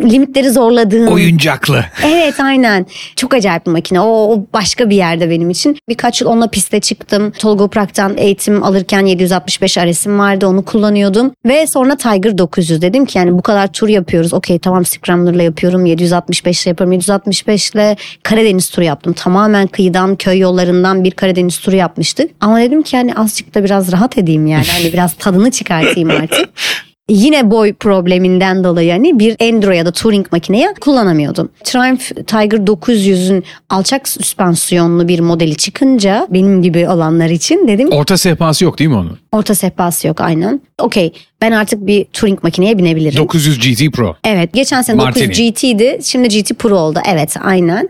limitleri 0.03 0.51
zorladığım. 0.51 1.09
Oyuncaklı. 1.09 1.85
Evet 2.05 2.41
aynen. 2.41 2.87
Çok 3.17 3.35
acayip 3.35 3.67
bir 3.67 3.71
makine. 3.71 4.01
O, 4.01 4.07
o 4.07 4.47
başka 4.53 4.91
bir 4.91 4.97
yerde 4.97 5.31
benim 5.31 5.51
için. 5.51 5.77
Birkaç 5.89 6.21
yıl 6.21 6.29
onunla 6.29 6.49
piste 6.49 6.81
çıktım. 6.81 7.31
Tolga 7.31 7.65
Uprak'tan 7.65 8.17
eğitim 8.17 8.65
alırken 8.65 9.07
765 9.07 9.79
RS'im 9.79 10.19
vardı. 10.19 10.47
Onu 10.47 10.65
kullanıyordum. 10.65 11.33
Ve 11.47 11.67
sonra 11.67 11.97
Tiger 11.97 12.39
900 12.39 12.83
dedim 12.83 13.07
ki 13.07 13.19
yani 13.19 13.33
bu 13.33 13.43
kadar 13.43 13.73
tur 13.73 13.89
yapıyoruz. 13.89 14.35
Okey 14.35 14.59
tamam 14.59 14.85
Scrambler'la 14.85 15.43
yapıyorum. 15.43 15.87
765 15.87 16.63
ile 16.63 16.71
yapıyorum. 16.71 16.93
765 16.93 17.71
ile 17.71 17.97
Karadeniz 18.23 18.71
turu 18.71 18.85
yaptım. 18.85 19.13
Tamamen 19.13 19.67
kıyıdan 19.67 20.17
köy 20.17 20.39
yollarından 20.39 21.05
bir 21.05 21.11
Karadeniz 21.11 21.59
turu 21.59 21.77
yapmıştık. 21.77 22.31
Ama 22.41 22.61
dedim 22.61 22.83
ki 22.83 22.97
yani 22.97 23.15
azıcık 23.15 23.55
da 23.55 23.65
biraz 23.65 23.93
rahat 23.93 24.19
edeyim 24.19 24.47
yani. 24.47 24.67
Hani 24.73 24.93
biraz 24.93 25.15
tadını 25.15 25.51
çıkartayım 25.51 26.11
artık. 26.11 26.49
Yine 27.09 27.51
boy 27.51 27.73
probleminden 27.73 28.65
dolayı 28.65 28.93
hani 28.93 29.19
bir 29.19 29.37
Enduro 29.41 29.71
ya 29.73 29.87
da 29.87 29.91
Touring 29.93 30.27
makineyi 30.33 30.67
kullanamıyordum. 30.81 31.49
Triumph 31.65 32.03
Tiger 32.27 32.59
900'ün 32.59 33.45
alçak 33.71 34.09
süspansiyonlu 34.09 35.09
bir 35.09 35.21
modeli 35.21 35.57
çıkınca 35.57 36.27
benim 36.31 36.63
gibi 36.63 36.89
olanlar 36.89 37.31
için 37.31 37.69
dedim 37.69 37.89
Orta 37.93 38.17
sehpası 38.19 38.65
yok 38.65 38.79
değil 38.79 38.91
mi 38.91 38.97
onun? 38.97 39.19
orta 39.33 39.55
sehpası 39.55 40.07
yok 40.09 40.21
aynen. 40.21 40.61
Okey 40.79 41.13
ben 41.43 41.53
artık 41.53 41.87
bir 41.87 42.05
Touring 42.05 42.43
makineye 42.43 42.79
binebilirim. 42.79 43.19
900 43.19 43.59
GT 43.59 43.93
Pro. 43.97 44.17
Evet 44.25 44.53
geçen 44.53 44.83
sene 44.83 44.97
Martini. 44.97 45.29
900 45.29 45.53
GT'di 45.53 45.99
şimdi 46.05 46.29
GT 46.29 46.59
Pro 46.59 46.77
oldu 46.79 47.01
evet 47.15 47.35
aynen. 47.41 47.89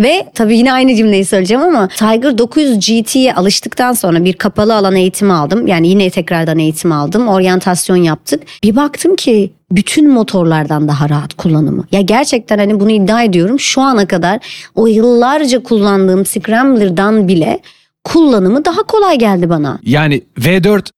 Ve 0.00 0.26
tabii 0.34 0.58
yine 0.58 0.72
aynı 0.72 0.94
cümleyi 0.94 1.24
söyleyeceğim 1.24 1.62
ama 1.62 1.88
Tiger 1.88 2.38
900 2.38 2.78
GT'ye 2.78 3.34
alıştıktan 3.34 3.92
sonra 3.92 4.24
bir 4.24 4.32
kapalı 4.32 4.76
alan 4.76 4.96
eğitimi 4.96 5.32
aldım. 5.32 5.66
Yani 5.66 5.88
yine 5.88 6.10
tekrardan 6.10 6.58
eğitim 6.58 6.92
aldım. 6.92 7.28
Oryantasyon 7.28 7.96
yaptık. 7.96 8.42
Bir 8.62 8.76
baktım 8.76 9.16
ki 9.16 9.52
bütün 9.72 10.10
motorlardan 10.10 10.88
daha 10.88 11.08
rahat 11.08 11.34
kullanımı. 11.34 11.84
Ya 11.92 12.00
gerçekten 12.00 12.58
hani 12.58 12.80
bunu 12.80 12.90
iddia 12.90 13.22
ediyorum. 13.22 13.60
Şu 13.60 13.80
ana 13.80 14.06
kadar 14.06 14.40
o 14.74 14.86
yıllarca 14.86 15.62
kullandığım 15.62 16.26
Scrambler'dan 16.26 17.28
bile 17.28 17.60
kullanımı 18.04 18.64
daha 18.64 18.82
kolay 18.82 19.18
geldi 19.18 19.50
bana. 19.50 19.78
Yani 19.82 20.22
V4 20.38 20.90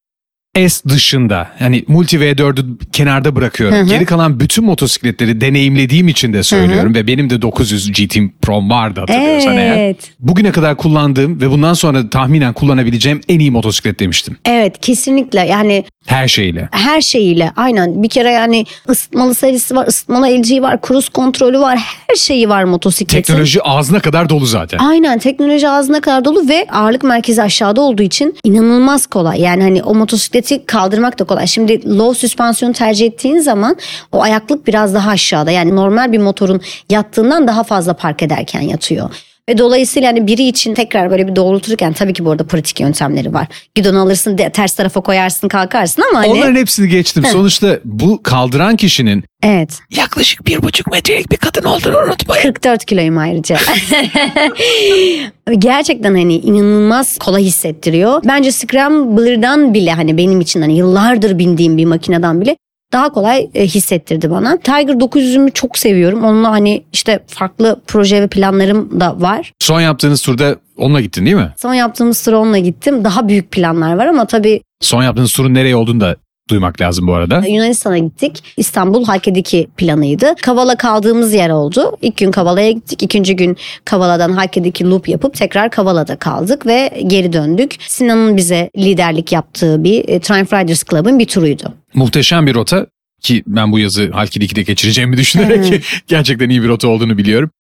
S 0.57 0.89
dışında 0.89 1.49
yani 1.61 1.85
multi 1.89 2.17
V4'ü 2.19 2.65
kenarda 2.93 3.37
bırakıyorum. 3.37 3.77
Hı 3.77 3.81
hı. 3.83 3.87
Geri 3.89 4.05
kalan 4.05 4.41
bütün 4.41 4.65
motosikletleri 4.65 5.41
deneyimlediğim 5.41 6.09
için 6.09 6.33
de 6.33 6.43
söylüyorum 6.43 6.95
ve 6.95 7.07
benim 7.07 7.31
de 7.31 7.43
900 7.43 7.93
GT 7.93 8.17
Pro'm 8.43 8.71
vardı 8.71 9.01
hatırlıyorsan 9.01 9.57
eğer. 9.57 9.77
Evet. 9.77 10.11
Bugüne 10.21 10.53
kadar 10.53 10.77
kullandığım 10.77 11.41
ve 11.41 11.51
bundan 11.51 11.75
sonra 11.75 12.11
tahminen 12.11 12.53
kullanabileceğim 12.53 13.21
en 13.29 13.39
iyi 13.39 13.51
motosiklet 13.51 14.01
demiştim. 14.01 14.37
Evet 14.45 14.81
kesinlikle 14.81 15.41
yani 15.41 15.85
Her 16.07 16.29
şeyle. 16.29 16.69
her 16.73 17.01
şeyiyle 17.01 17.53
aynen 17.57 18.03
bir 18.03 18.09
kere 18.09 18.31
yani 18.31 18.65
ısıtmalı 18.89 19.35
serisi 19.35 19.77
var 19.77 19.87
ısıtmalı 19.87 20.29
elciği 20.29 20.63
var 20.63 20.79
cruise 20.89 21.09
kontrolü 21.13 21.59
var 21.61 21.79
her 21.79 22.17
şeyi 22.17 22.49
var 22.49 22.65
motosikletin. 22.65 23.23
Teknoloji 23.23 23.63
ağzına 23.63 24.01
kadar 24.01 24.29
dolu 24.29 24.47
zaten. 24.47 24.79
Aynen 24.79 25.19
teknoloji 25.19 25.69
ağzına 25.69 26.01
kadar 26.01 26.25
dolu 26.25 26.49
ve 26.49 26.67
ağırlık 26.73 27.05
merkezi 27.05 27.43
aşağıda 27.43 27.81
olduğu 27.81 28.03
için 28.03 28.35
inanılmaz 28.45 29.07
kolay. 29.07 29.41
Yani 29.41 29.63
hani 29.63 29.83
o 29.83 29.95
motosikleti 30.43 30.67
kaldırmak 30.67 31.19
da 31.19 31.25
kolay. 31.25 31.47
Şimdi 31.47 31.99
low 31.99 32.19
süspansiyon 32.19 32.73
tercih 32.73 33.07
ettiğin 33.07 33.39
zaman 33.39 33.77
o 34.13 34.23
ayaklık 34.23 34.67
biraz 34.67 34.95
daha 34.95 35.11
aşağıda. 35.11 35.51
Yani 35.51 35.77
normal 35.77 36.13
bir 36.13 36.19
motorun 36.19 36.61
yattığından 36.91 37.47
daha 37.47 37.63
fazla 37.63 37.95
park 37.95 38.23
ederken 38.23 38.61
yatıyor. 38.61 39.11
Ve 39.49 39.59
dolayısıyla 39.59 40.09
hani 40.09 40.27
biri 40.27 40.43
için 40.49 40.75
tekrar 40.75 41.11
böyle 41.11 41.29
bir 41.29 41.37
doğrulturken 41.37 41.93
tabii 41.93 42.13
ki 42.13 42.25
bu 42.25 42.31
arada 42.31 42.47
pratik 42.47 42.81
yöntemleri 42.81 43.35
var. 43.35 43.47
Gidonu 43.75 44.01
alırsın 44.01 44.39
de- 44.39 44.51
ters 44.51 44.75
tarafa 44.75 45.01
koyarsın 45.01 45.49
kalkarsın 45.49 46.03
ama 46.11 46.19
hani. 46.21 46.29
Onların 46.33 46.57
hepsini 46.57 46.89
geçtim. 46.89 47.25
Sonuçta 47.33 47.79
bu 47.85 48.23
kaldıran 48.23 48.77
kişinin 48.77 49.25
Evet. 49.43 49.79
yaklaşık 49.97 50.47
bir 50.47 50.63
buçuk 50.63 50.93
metrelik 50.93 51.31
bir 51.33 51.37
kadın 51.37 51.65
olduğunu 51.65 51.99
unutmayın. 51.99 52.43
44 52.43 52.85
kiloyum 52.85 53.19
ayrıca. 53.19 53.57
Gerçekten 55.59 56.15
hani 56.15 56.35
inanılmaz 56.37 57.19
kolay 57.19 57.43
hissettiriyor. 57.45 58.23
Bence 58.25 58.53
Scrambler'dan 58.53 59.75
bile 59.75 59.93
hani 59.93 60.17
benim 60.17 60.41
için 60.41 60.61
hani 60.63 60.77
yıllardır 60.77 61.39
bindiğim 61.39 61.77
bir 61.77 61.85
makineden 61.85 62.41
bile 62.41 62.57
daha 62.93 63.13
kolay 63.13 63.51
e, 63.55 63.67
hissettirdi 63.67 64.31
bana. 64.31 64.57
Tiger 64.59 64.95
900'ümü 64.95 65.53
çok 65.53 65.79
seviyorum. 65.79 66.25
Onunla 66.25 66.51
hani 66.51 66.85
işte 66.93 67.21
farklı 67.27 67.81
proje 67.87 68.23
ve 68.23 68.27
planlarım 68.27 69.01
da 69.01 69.21
var. 69.21 69.53
Son 69.59 69.81
yaptığınız 69.81 70.23
turda 70.23 70.57
onunla 70.77 71.01
gittin 71.01 71.25
değil 71.27 71.37
mi? 71.37 71.53
Son 71.57 71.75
yaptığımız 71.75 72.25
tur 72.25 72.33
onunla 72.33 72.59
gittim. 72.59 73.05
Daha 73.05 73.29
büyük 73.29 73.51
planlar 73.51 73.95
var 73.97 74.07
ama 74.07 74.25
tabii 74.27 74.61
Son 74.81 75.03
yaptığınız 75.03 75.33
turun 75.33 75.55
nereye 75.55 75.77
olduğunu 75.77 76.01
da 76.01 76.17
duymak 76.51 76.81
lazım 76.81 77.07
bu 77.07 77.15
arada. 77.15 77.43
Yunanistan'a 77.47 77.99
gittik. 77.99 78.45
İstanbul 78.57 79.05
Halki'deki 79.05 79.69
planıydı. 79.77 80.35
Kavala 80.43 80.77
kaldığımız 80.77 81.33
yer 81.35 81.51
oldu. 81.51 81.97
İlk 82.03 82.17
gün 82.17 82.31
Kavala'ya 82.31 82.71
gittik. 82.71 83.03
İkinci 83.03 83.37
gün 83.37 83.57
Kavala'dan 83.85 84.33
Halki'deki 84.33 84.91
loop 84.91 85.09
yapıp 85.09 85.35
tekrar 85.35 85.71
Kavala'da 85.71 86.17
kaldık 86.17 86.67
ve 86.67 87.03
geri 87.07 87.33
döndük. 87.33 87.77
Sinan'ın 87.89 88.37
bize 88.37 88.71
liderlik 88.77 89.33
yaptığı 89.33 89.85
bir 89.85 90.09
e, 90.09 90.21
Triumph 90.21 90.53
Riders 90.53 90.85
Club'ın 90.91 91.19
bir 91.19 91.27
turuydu. 91.27 91.75
Muhteşem 91.95 92.47
bir 92.47 92.55
rota 92.55 92.87
ki 93.21 93.43
ben 93.47 93.73
bu 93.73 93.79
yazı 93.79 94.11
Halkid 94.13 94.43
2'de 94.43 94.63
geçireceğimi 94.63 95.17
düşünerek 95.17 95.85
gerçekten 96.07 96.49
iyi 96.49 96.63
bir 96.63 96.69
rota 96.69 96.89
olduğunu 96.89 97.19
biliyorum. 97.19 97.51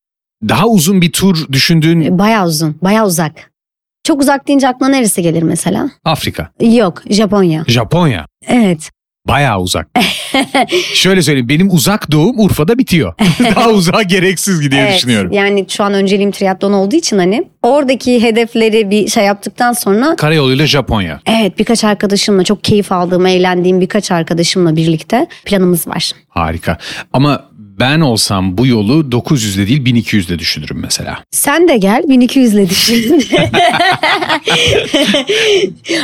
Daha 0.49 0.67
uzun 0.69 1.01
bir 1.01 1.13
tur 1.13 1.53
düşündüğün 1.53 2.01
E, 2.01 2.19
Bayağı 2.19 2.47
uzun, 2.47 2.77
bayağı 2.83 3.07
uzak. 3.07 3.52
Çok 4.05 4.21
uzak 4.21 4.49
deyince 4.49 4.69
aklına 4.69 4.89
neresi 4.91 5.23
gelir 5.23 5.43
mesela? 5.43 5.91
Afrika, 6.05 6.49
Yok, 6.61 7.03
Japonya. 7.11 7.65
Japonya. 7.69 8.27
Evet. 8.47 8.91
Bayağı 9.29 9.61
uzak. 9.61 9.89
Şöyle 10.95 11.23
söyleyeyim 11.23 11.49
benim 11.49 11.71
uzak 11.71 12.13
doğum 12.13 12.41
Urfa'da 12.41 12.79
bitiyor. 12.79 13.15
Daha 13.57 13.71
uzağa 13.71 14.03
gereksiz 14.03 14.61
gidiyor 14.61 14.83
Evet, 14.83 14.97
düşünüyorum. 14.97 15.33
Yani 15.33 15.67
şu 15.69 15.85
an 15.85 15.95
önceliğim 15.95 16.31
triatlon 16.31 16.73
olduğu 16.73 16.97
için 16.97 17.19
hani 17.19 17.45
oradaki 17.63 18.23
hedefleri 18.23 18.91
bir 18.91 19.09
şey 19.09 19.25
yaptıktan 19.25 19.73
sonra 19.73 20.17
Karayoluyla 20.17 20.67
Japonya. 20.67 21.21
Evet 21.27 21.59
birkaç 21.59 21.85
arkadaşımla 21.85 22.45
çok 22.45 22.65
keyif 22.65 22.93
aldığım, 22.93 23.27
eğlendiğim 23.27 23.81
birkaç 23.81 24.11
arkadaşımla 24.13 24.77
birlikte 24.77 25.27
planımız 25.45 25.89
var. 25.89 26.13
Harika. 26.29 26.79
Ama 27.13 27.45
ben 27.79 28.01
olsam 28.01 28.59
bu 28.59 28.67
yolu 28.67 29.01
900'de 29.11 29.67
değil 29.67 29.85
1200'de 29.85 30.39
düşünürüm 30.39 30.79
mesela. 30.83 31.19
Sen 31.31 31.69
de 31.69 31.77
gel 31.77 32.03
1200'le 32.03 32.71
düşün. 32.71 33.25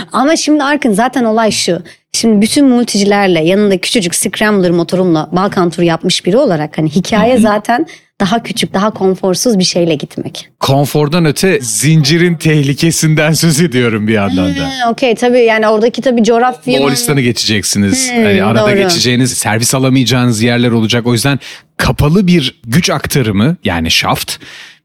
Ama 0.12 0.36
şimdi 0.36 0.62
Arkın 0.64 0.92
zaten 0.92 1.24
olay 1.24 1.50
şu. 1.50 1.82
Şimdi 2.12 2.42
bütün 2.42 2.68
multicilerle 2.68 3.40
yanında 3.44 3.78
küçücük 3.78 4.14
Scrambler 4.14 4.70
motorumla 4.70 5.28
Balkan 5.32 5.70
turu 5.70 5.84
yapmış 5.84 6.26
biri 6.26 6.36
olarak 6.36 6.78
hani 6.78 6.88
hikaye 6.90 7.38
zaten 7.38 7.86
daha 8.20 8.42
küçük, 8.42 8.74
daha 8.74 8.90
konforsuz 8.90 9.58
bir 9.58 9.64
şeyle 9.64 9.94
gitmek. 9.94 10.48
Konfordan 10.60 11.24
öte 11.24 11.58
zincirin 11.60 12.34
tehlikesinden 12.34 13.32
söz 13.32 13.60
ediyorum 13.60 14.06
bir 14.08 14.12
yandan 14.12 14.56
da. 14.56 14.64
Ha, 14.64 14.90
Okey 14.90 15.14
tabii 15.14 15.38
yani 15.40 15.68
oradaki 15.68 16.02
tabii 16.02 16.24
coğrafya. 16.24 16.78
Moğolistan'ı 16.80 17.20
geçeceksiniz. 17.20 18.10
Hmm, 18.12 18.24
hani 18.24 18.44
arada 18.44 18.70
doğru. 18.70 18.76
geçeceğiniz, 18.76 19.32
servis 19.32 19.74
alamayacağınız 19.74 20.42
yerler 20.42 20.70
olacak. 20.70 21.06
O 21.06 21.12
yüzden 21.12 21.38
kapalı 21.76 22.26
bir 22.26 22.60
güç 22.66 22.90
aktarımı 22.90 23.56
yani 23.64 23.90
shaft 23.90 24.36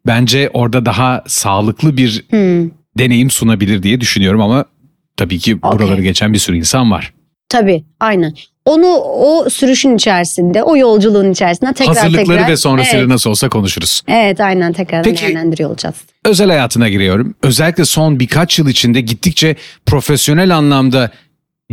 bence 0.07 0.49
orada 0.53 0.85
daha 0.85 1.23
sağlıklı 1.27 1.97
bir 1.97 2.23
Hmm. 2.29 2.69
deneyim 2.97 3.29
sunabilir 3.29 3.83
diye 3.83 4.01
düşünüyorum 4.01 4.41
ama 4.41 4.65
tabii 5.17 5.39
ki 5.39 5.59
Okey. 5.63 5.79
buraları 5.79 6.01
geçen 6.01 6.33
bir 6.33 6.39
sürü 6.39 6.57
insan 6.57 6.91
var. 6.91 7.13
Tabii 7.49 7.83
aynen. 7.99 8.33
Onu 8.65 8.87
o 8.97 9.49
sürüşün 9.49 9.95
içerisinde, 9.95 10.63
o 10.63 10.77
yolculuğun 10.77 11.31
içerisinde 11.31 11.73
tekrar 11.73 11.95
Hazırlıkları 11.97 12.37
tekrar. 12.37 12.51
ve 12.51 12.57
sonrasıyla 12.57 12.99
evet, 12.99 13.07
nasıl 13.09 13.29
olsa 13.29 13.49
konuşuruz. 13.49 14.01
evet 14.07 14.41
aynen 14.41 14.73
tekrar 14.73 15.03
Peki- 15.03 15.21
değerlendiriyor 15.21 15.69
olacağız. 15.69 15.95
Özel 16.25 16.47
hayatına 16.49 16.89
giriyorum. 16.89 17.35
Özellikle 17.43 17.85
son 17.85 18.19
birkaç 18.19 18.59
yıl 18.59 18.69
içinde 18.69 19.01
gittikçe 19.01 19.55
profesyonel 19.85 20.55
anlamda 20.57 21.11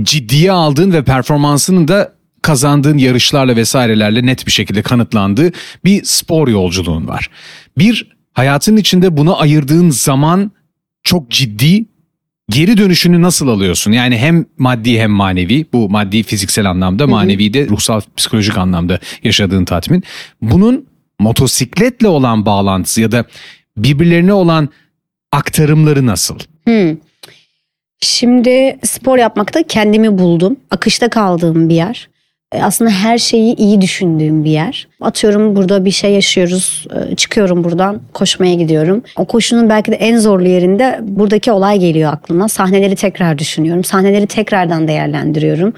ciddiye 0.02 0.52
aldığın 0.52 0.92
ve 0.92 1.04
performansının 1.04 1.88
da 1.88 2.12
kazandığın 2.42 2.99
yarışlarla 2.99 3.56
vesairelerle 3.56 4.26
net 4.26 4.47
bir 4.47 4.52
şekilde 4.52 4.82
kanıtlandığı 4.82 5.52
bir 5.85 6.04
spor 6.04 6.49
yolculuğun 6.49 7.09
var. 7.09 7.30
Bir 7.78 8.16
hayatın 8.32 8.76
içinde 8.76 9.16
buna 9.16 9.37
ayırdığın 9.37 9.90
zaman 9.90 10.52
çok 11.02 11.30
ciddi 11.30 11.85
geri 12.50 12.76
dönüşünü 12.76 13.23
nasıl 13.23 13.49
alıyorsun? 13.49 13.92
Yani 13.92 14.19
hem 14.19 14.47
maddi 14.59 15.00
hem 15.00 15.11
manevi 15.11 15.66
bu 15.73 15.90
maddi 15.90 16.23
fiziksel 16.23 16.71
anlamda 16.71 17.07
manevi 17.07 17.54
de 17.54 17.69
ruhsal 17.69 18.00
psikolojik 18.16 18.59
anlamda 18.59 18.99
yaşadığın 19.25 19.64
tatmin. 19.64 20.04
Bunun 20.42 20.87
motosikletle 21.19 22.09
olan 22.09 22.47
bağlantısı 22.47 23.00
ya 23.00 23.12
da 23.12 23.25
birbirlerine 23.76 24.33
olan 24.33 24.69
aktarımları 25.33 26.07
nasıl? 26.07 26.38
Hmm. 26.64 26.97
Şimdi 28.00 28.78
spor 28.85 29.19
yapmakta 29.19 29.62
kendimi 29.62 30.19
buldum. 30.19 30.57
Akışta 30.71 31.11
kaldığım 31.11 31.69
bir 31.69 31.75
yer. 31.75 32.10
E, 32.52 32.62
Aslında 32.62 32.90
her 32.90 33.19
şeyi 33.19 33.57
iyi 33.57 33.80
düşündüğüm 33.80 34.45
bir 34.45 34.50
yer. 34.50 34.88
Atıyorum 35.00 35.57
burada 35.57 35.85
bir 35.85 35.90
şey 35.90 36.12
yaşıyoruz. 36.12 36.87
e, 37.12 37.16
Çıkıyorum 37.16 37.64
buradan 37.64 38.00
koşmaya 38.14 38.54
gidiyorum. 38.54 39.02
O 39.16 39.25
koşunun 39.25 39.69
belki 39.69 39.92
de 39.92 39.97
en 39.97 40.19
zorlu 40.19 40.49
yerinde 40.49 40.99
buradaki 41.02 41.52
olay 41.52 41.78
geliyor 41.78 42.12
aklıma. 42.12 42.49
Sahneleri 42.49 42.97
tekrar 42.97 43.38
düşünüyorum. 43.38 43.85
Sahneleri 43.85 44.26
tekrardan 44.26 44.88
değerlendiriyorum. 44.88 45.73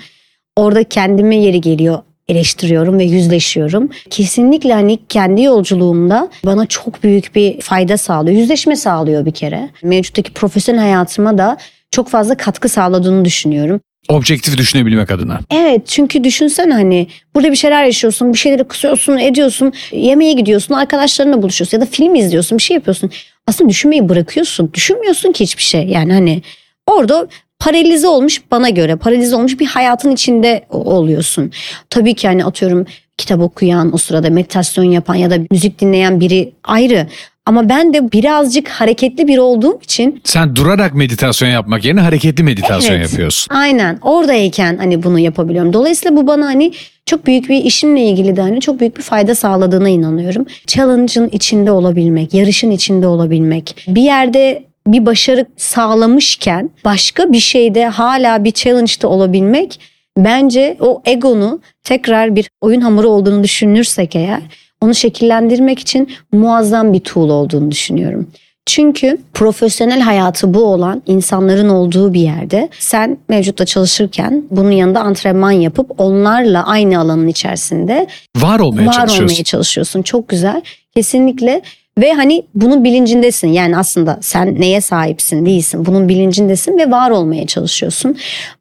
Orada 0.57 0.85
kendime 0.85 1.37
yeri 1.37 1.61
geliyor. 1.61 1.99
eleştiriyorum 2.29 2.99
ve 2.99 3.05
yüzleşiyorum. 3.05 3.91
Kesinlikle 4.11 4.73
hani 4.73 4.99
kendi 5.09 5.43
yolculuğumda 5.43 6.29
bana 6.47 6.67
çok 6.67 7.02
büyük 7.02 7.35
bir 7.35 7.61
fayda 7.61 7.97
sağlıyor. 7.97 8.37
Yüzleşme 8.38 8.76
sağlıyor 8.76 9.25
bir 9.26 9.33
kere. 9.33 9.69
Mevcuttaki 9.83 10.33
profesyonel 10.33 10.81
hayatıma 10.81 11.38
da 11.38 11.57
çok 11.91 12.09
fazla 12.09 12.37
katkı 12.37 12.69
sağladığını 12.69 13.25
düşünüyorum. 13.25 13.81
Objektif 14.09 14.59
düşünebilmek 14.59 15.11
adına. 15.11 15.40
Evet 15.50 15.87
çünkü 15.87 16.25
düşünsen 16.25 16.71
hani 16.71 17.06
burada 17.35 17.50
bir 17.50 17.56
şeyler 17.56 17.85
yaşıyorsun, 17.85 18.32
bir 18.32 18.38
şeyleri 18.38 18.64
kısıyorsun, 18.64 19.18
ediyorsun, 19.18 19.73
yemeğe 19.92 20.32
gidiyorsun, 20.32 20.75
arkadaşlarınla 20.75 21.42
buluşuyorsun 21.42 21.78
ya 21.78 21.80
da 21.80 21.87
film 21.87 22.14
izliyorsun, 22.14 22.59
bir 22.59 22.62
şey 22.62 22.75
yapıyorsun. 22.75 23.11
Aslında 23.47 23.71
düşünmeyi 23.71 24.09
bırakıyorsun. 24.09 24.71
Düşünmüyorsun 24.75 25.32
ki 25.32 25.44
hiçbir 25.44 25.62
şey. 25.62 25.87
Yani 25.87 26.12
hani 26.12 26.42
orada 26.87 27.28
paralize 27.59 28.09
olmuş 28.09 28.42
bana 28.50 28.68
göre 28.68 28.97
paralize 28.97 29.37
olmuş 29.37 29.61
bir 29.61 29.66
hayatın 29.66 30.11
içinde 30.11 30.64
oluyorsun. 30.71 31.52
Tabii 31.90 32.14
ki 32.14 32.28
hani 32.28 32.44
atıyorum 32.44 32.87
kitap 33.18 33.40
okuyan 33.40 33.94
o 33.94 33.99
sırada 33.99 34.30
meditasyon 34.30 34.85
yapan 34.85 35.14
ya 35.14 35.30
da 35.30 35.38
müzik 35.50 35.80
dinleyen 35.80 36.21
biri 36.21 36.52
ayrı. 36.64 37.06
Ama 37.47 37.69
ben 37.69 37.95
de 37.95 38.13
birazcık 38.13 38.69
hareketli 38.69 39.29
biri 39.29 39.41
olduğum 39.41 39.81
için 39.83 40.21
Sen 40.25 40.57
durarak 40.57 40.95
meditasyon 40.95 41.49
yapmak 41.49 41.85
yerine 41.85 42.01
hareketli 42.01 42.45
meditasyon 42.45 42.97
Evet. 42.97 43.11
yapıyorsun. 43.11 43.55
Aynen 43.55 43.99
oradayken 44.03 44.77
hani 44.77 45.03
bunu 45.03 45.19
yapabiliyorum. 45.19 45.73
Dolayısıyla 45.73 46.17
bu 46.17 46.27
bana 46.27 46.47
hani 46.47 46.73
çok 47.07 47.27
büyük 47.27 47.49
bir 47.49 47.65
işimle 47.65 48.03
ilgili 48.03 48.37
de 48.37 48.41
hani 48.41 48.61
çok 48.61 48.81
büyük 48.81 48.97
bir 48.97 49.03
fayda 49.03 49.35
sağladığına 49.35 49.89
inanıyorum. 49.89 50.47
Challenge'ın 50.67 51.29
içinde 51.29 51.73
olabilmek, 51.73 52.35
yarışın 52.35 52.71
içinde 52.71 53.07
olabilmek, 53.07 53.77
bir 53.89 54.03
yerde 54.03 54.65
bir 54.87 55.07
başarı 55.07 55.47
sağlamışken 55.57 56.71
başka 56.85 57.33
bir 57.33 57.41
şeyde 57.41 57.87
hala 57.87 58.45
bir 58.45 58.53
challenge'da 58.53 59.09
olabilmek 59.09 59.81
bence 60.17 60.77
o 60.81 61.03
egonu 61.07 61.61
tekrar 61.85 62.37
bir 62.37 62.51
oyun 62.61 62.81
hamuru 62.81 63.09
olduğunu 63.09 63.45
düşünürsek 63.45 64.17
eğer 64.17 64.41
onu 64.83 64.95
şekillendirmek 64.95 65.79
için 65.79 66.09
muazzam 66.33 66.93
bir 66.93 67.01
tool 67.01 67.29
olduğunu 67.31 67.71
düşünüyorum. 67.71 68.27
Çünkü 68.67 69.19
profesyonel 69.35 70.01
hayatı 70.01 70.55
bu 70.55 70.65
olan 70.65 71.03
insanların 71.07 71.69
olduğu 71.69 72.15
bir 72.15 72.21
yerde 72.21 72.69
sen 72.79 73.19
mevcutta 73.29 73.67
çalışırken 73.67 74.45
bunun 74.51 74.71
yanında 74.71 75.01
antrenman 75.01 75.51
yapıp 75.51 76.01
onlarla 76.01 76.67
aynı 76.67 76.99
alanın 76.99 77.29
içerisinde 77.29 78.07
Var 78.37 78.61
olmaya 78.61 78.87
var 78.87 78.93
çalışıyorsun. 78.93 79.35
olmaya 79.35 79.45
çalışıyorsun. 79.45 80.03
Çok 80.03 80.29
güzel. 80.29 80.62
Kesinlikle 80.97 81.62
ve 81.99 82.12
hani 82.12 82.43
bunun 82.55 82.85
bilincindesin. 82.85 83.49
Yani 83.49 83.77
aslında 83.77 84.19
sen 84.21 84.61
neye 84.61 84.81
sahipsin 84.81 85.47
değilsin. 85.47 85.87
Bunun 85.87 86.09
bilincindesin 86.09 86.79
ve 86.79 86.91
var 86.91 87.11
olmaya 87.11 87.47
çalışıyorsun. 87.47 88.17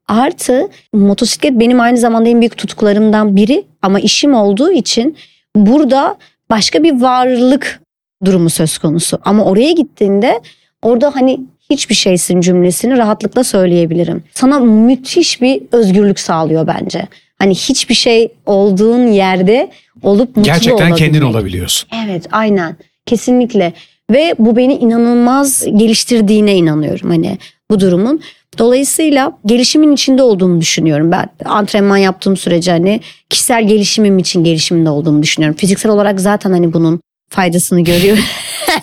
Artı 0.08 0.68
motosiklet 0.94 1.60
benim 1.60 1.80
aynı 1.80 1.98
zamanda 1.98 2.30
en 2.30 2.42
büyük 2.42 2.58
tutkularımdan 2.58 3.36
biri 3.36 3.64
ama 3.82 4.00
işim 4.00 4.34
olduğu 4.34 4.72
için 4.72 5.18
burada 5.56 6.18
başka 6.50 6.84
bir 6.84 7.02
varlık 7.02 7.82
durumu 8.26 8.50
söz 8.50 8.78
konusu. 8.78 9.20
Ama 9.26 9.44
oraya 9.46 9.72
gittiğinde 9.72 10.42
orada 10.82 11.16
hani 11.16 11.40
hiçbir 11.70 11.96
şeysin 11.96 12.42
cümlesini 12.42 12.98
rahatlıkla 12.98 13.44
söyleyebilirim. 13.44 14.24
Sana 14.34 14.60
müthiş 14.60 15.42
bir 15.42 15.62
özgürlük 15.72 16.20
sağlıyor 16.20 16.68
bence. 16.68 17.08
Hani 17.40 17.56
hiçbir 17.56 17.96
şey 17.96 18.32
olduğun 18.46 19.08
yerde 19.08 19.72
olup 20.04 20.28
mutlu 20.28 20.44
Gerçekten 20.44 20.96
kendin 20.96 21.22
olabilmek. 21.22 21.36
olabiliyorsun. 21.36 21.90
Evet 22.06 22.28
aynen 22.32 22.76
kesinlikle 23.06 23.74
ve 24.12 24.36
bu 24.40 24.56
beni 24.56 24.74
inanılmaz 24.74 25.66
geliştirdiğine 25.66 26.56
inanıyorum 26.56 27.10
hani 27.10 27.38
bu 27.72 27.80
durumun. 27.80 28.22
Dolayısıyla 28.58 29.38
gelişimin 29.46 29.94
içinde 29.94 30.24
olduğumu 30.24 30.62
düşünüyorum 30.62 31.12
ben. 31.12 31.30
Antrenman 31.46 31.98
yaptığım 31.98 32.38
sürece 32.38 32.72
hani 32.72 33.02
kişisel 33.30 33.68
gelişimim 33.68 34.20
için 34.20 34.44
gelişimde 34.44 34.90
olduğumu 34.90 35.24
düşünüyorum. 35.24 35.58
Fiziksel 35.58 35.92
olarak 35.92 36.20
zaten 36.22 36.52
hani 36.52 36.74
bunun 36.74 37.00
faydasını 37.30 37.82
görüyorum. 37.84 38.24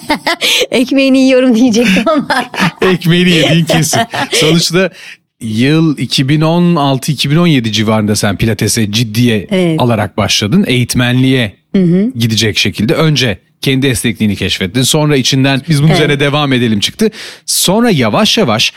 Ekmeğini 0.70 1.18
yiyorum 1.18 1.54
diyecektim 1.54 2.04
ama. 2.06 2.50
Ekmeğini 2.92 3.30
yediğin 3.30 3.64
kesin. 3.64 4.00
Sonuçta 4.32 4.90
yıl 5.40 5.98
2016-2017 5.98 7.72
civarında 7.72 8.16
sen 8.16 8.36
pilatese 8.36 8.92
ciddiye 8.92 9.46
Evet. 9.50 9.80
alarak 9.80 10.16
başladın. 10.16 10.64
Eğitmenliğe 10.66 11.54
gidecek 12.18 12.58
şekilde. 12.58 12.94
Önce 12.94 13.38
kendi 13.60 13.86
esnekliğini 13.86 14.36
keşfettin. 14.36 14.82
Sonra 14.82 15.16
içinden 15.16 15.62
biz 15.68 15.82
bunun 15.82 15.92
üzerine 15.92 16.20
devam 16.20 16.52
edelim 16.52 16.80
çıktı. 16.80 17.10
Sonra 17.46 17.90
yavaş 17.90 18.38
yavaş 18.38 18.72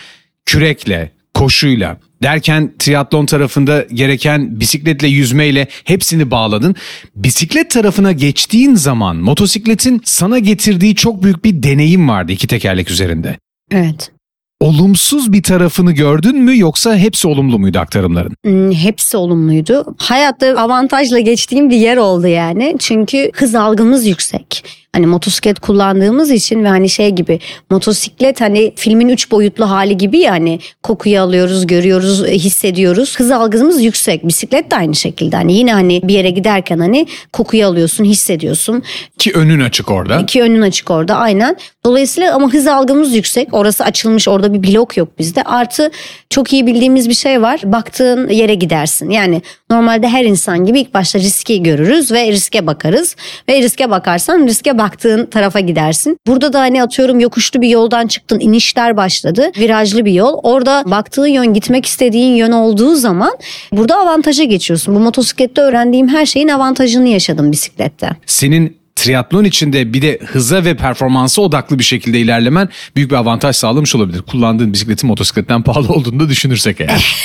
kürekle, 0.45 1.11
koşuyla 1.33 1.97
derken 2.23 2.71
triatlon 2.79 3.25
tarafında 3.25 3.85
gereken 3.93 4.59
bisikletle 4.59 5.07
yüzmeyle 5.07 5.67
hepsini 5.83 6.31
bağladın. 6.31 6.75
Bisiklet 7.15 7.71
tarafına 7.71 8.11
geçtiğin 8.11 8.75
zaman 8.75 9.15
motosikletin 9.15 10.01
sana 10.05 10.39
getirdiği 10.39 10.95
çok 10.95 11.23
büyük 11.23 11.45
bir 11.45 11.63
deneyim 11.63 12.09
vardı 12.09 12.31
iki 12.31 12.47
tekerlek 12.47 12.91
üzerinde. 12.91 13.37
Evet. 13.71 14.11
Olumsuz 14.59 15.33
bir 15.33 15.43
tarafını 15.43 15.91
gördün 15.91 16.37
mü 16.37 16.59
yoksa 16.59 16.97
hepsi 16.97 17.27
olumlu 17.27 17.59
muydu 17.59 17.79
aktarımların? 17.79 18.35
Hmm, 18.45 18.71
hepsi 18.71 19.17
olumluydu. 19.17 19.95
Hayatta 19.97 20.47
avantajla 20.47 21.19
geçtiğim 21.19 21.69
bir 21.69 21.77
yer 21.77 21.97
oldu 21.97 22.27
yani. 22.27 22.75
Çünkü 22.79 23.31
hız 23.33 23.55
algımız 23.55 24.05
yüksek. 24.05 24.63
Hani 24.93 25.07
motosiklet 25.07 25.59
kullandığımız 25.59 26.31
için 26.31 26.63
ve 26.63 26.67
hani 26.67 26.89
şey 26.89 27.09
gibi 27.09 27.39
motosiklet 27.69 28.41
hani 28.41 28.73
filmin 28.75 29.09
üç 29.09 29.31
boyutlu 29.31 29.69
hali 29.69 29.97
gibi 29.97 30.17
ya 30.17 30.31
hani 30.31 30.59
kokuyu 30.83 31.21
alıyoruz, 31.21 31.67
görüyoruz, 31.67 32.23
e, 32.23 32.31
hissediyoruz. 32.31 33.19
Hız 33.19 33.31
algımız 33.31 33.83
yüksek. 33.83 34.27
Bisiklet 34.27 34.71
de 34.71 34.75
aynı 34.75 34.95
şekilde. 34.95 35.35
Hani 35.35 35.53
yine 35.53 35.73
hani 35.73 36.01
bir 36.03 36.13
yere 36.13 36.29
giderken 36.29 36.79
hani 36.79 37.07
kokuyu 37.33 37.65
alıyorsun, 37.65 38.03
hissediyorsun. 38.03 38.83
Ki 39.17 39.31
önün 39.33 39.59
açık 39.59 39.91
orada. 39.91 40.19
İki 40.19 40.43
önün 40.43 40.61
açık 40.61 40.91
orada 40.91 41.15
aynen. 41.15 41.57
Dolayısıyla 41.85 42.35
ama 42.35 42.53
hız 42.53 42.67
algımız 42.67 43.15
yüksek. 43.15 43.53
Orası 43.53 43.83
açılmış 43.83 44.27
orada 44.27 44.53
bir 44.53 44.63
blok 44.73 44.97
yok 44.97 45.19
bizde. 45.19 45.43
Artı 45.43 45.91
çok 46.29 46.53
iyi 46.53 46.67
bildiğimiz 46.67 47.09
bir 47.09 47.13
şey 47.13 47.41
var. 47.41 47.59
Baktığın 47.63 48.29
yere 48.29 48.55
gidersin. 48.55 49.09
Yani 49.09 49.41
normalde 49.71 50.09
her 50.09 50.25
insan 50.25 50.65
gibi 50.65 50.79
ilk 50.79 50.93
başta 50.93 51.19
riski 51.19 51.63
görürüz 51.63 52.11
ve 52.11 52.31
riske 52.31 52.67
bakarız. 52.67 53.15
Ve 53.49 53.61
riske 53.61 53.89
bakarsan 53.89 54.47
riske 54.47 54.77
baktığın 54.77 55.25
tarafa 55.25 55.59
gidersin. 55.59 56.17
Burada 56.27 56.53
da 56.53 56.59
hani 56.59 56.83
atıyorum 56.83 57.19
yokuşlu 57.19 57.61
bir 57.61 57.69
yoldan 57.69 58.07
çıktın 58.07 58.39
inişler 58.39 58.97
başladı. 58.97 59.51
Virajlı 59.57 60.05
bir 60.05 60.13
yol. 60.13 60.39
Orada 60.43 60.83
baktığın 60.85 61.27
yön 61.27 61.53
gitmek 61.53 61.85
istediğin 61.85 62.35
yön 62.35 62.51
olduğu 62.51 62.95
zaman 62.95 63.31
burada 63.71 63.97
avantaja 63.97 64.43
geçiyorsun. 64.43 64.95
Bu 64.95 64.99
motosiklette 64.99 65.61
öğrendiğim 65.61 66.07
her 66.07 66.25
şeyin 66.25 66.47
avantajını 66.47 67.07
yaşadım 67.07 67.51
bisiklette. 67.51 68.09
Senin 68.25 68.80
triatlon 69.01 69.43
içinde 69.43 69.93
bir 69.93 70.01
de 70.01 70.19
hıza 70.25 70.65
ve 70.65 70.75
performansa 70.75 71.41
odaklı 71.41 71.79
bir 71.79 71.83
şekilde 71.83 72.19
ilerlemen 72.19 72.69
büyük 72.95 73.11
bir 73.11 73.15
avantaj 73.15 73.55
sağlamış 73.55 73.95
olabilir. 73.95 74.21
Kullandığın 74.21 74.73
bisikletin 74.73 75.09
motosikletten 75.09 75.63
pahalı 75.63 75.87
olduğunu 75.87 76.19
da 76.19 76.29
düşünürsek 76.29 76.81
eğer. 76.81 77.15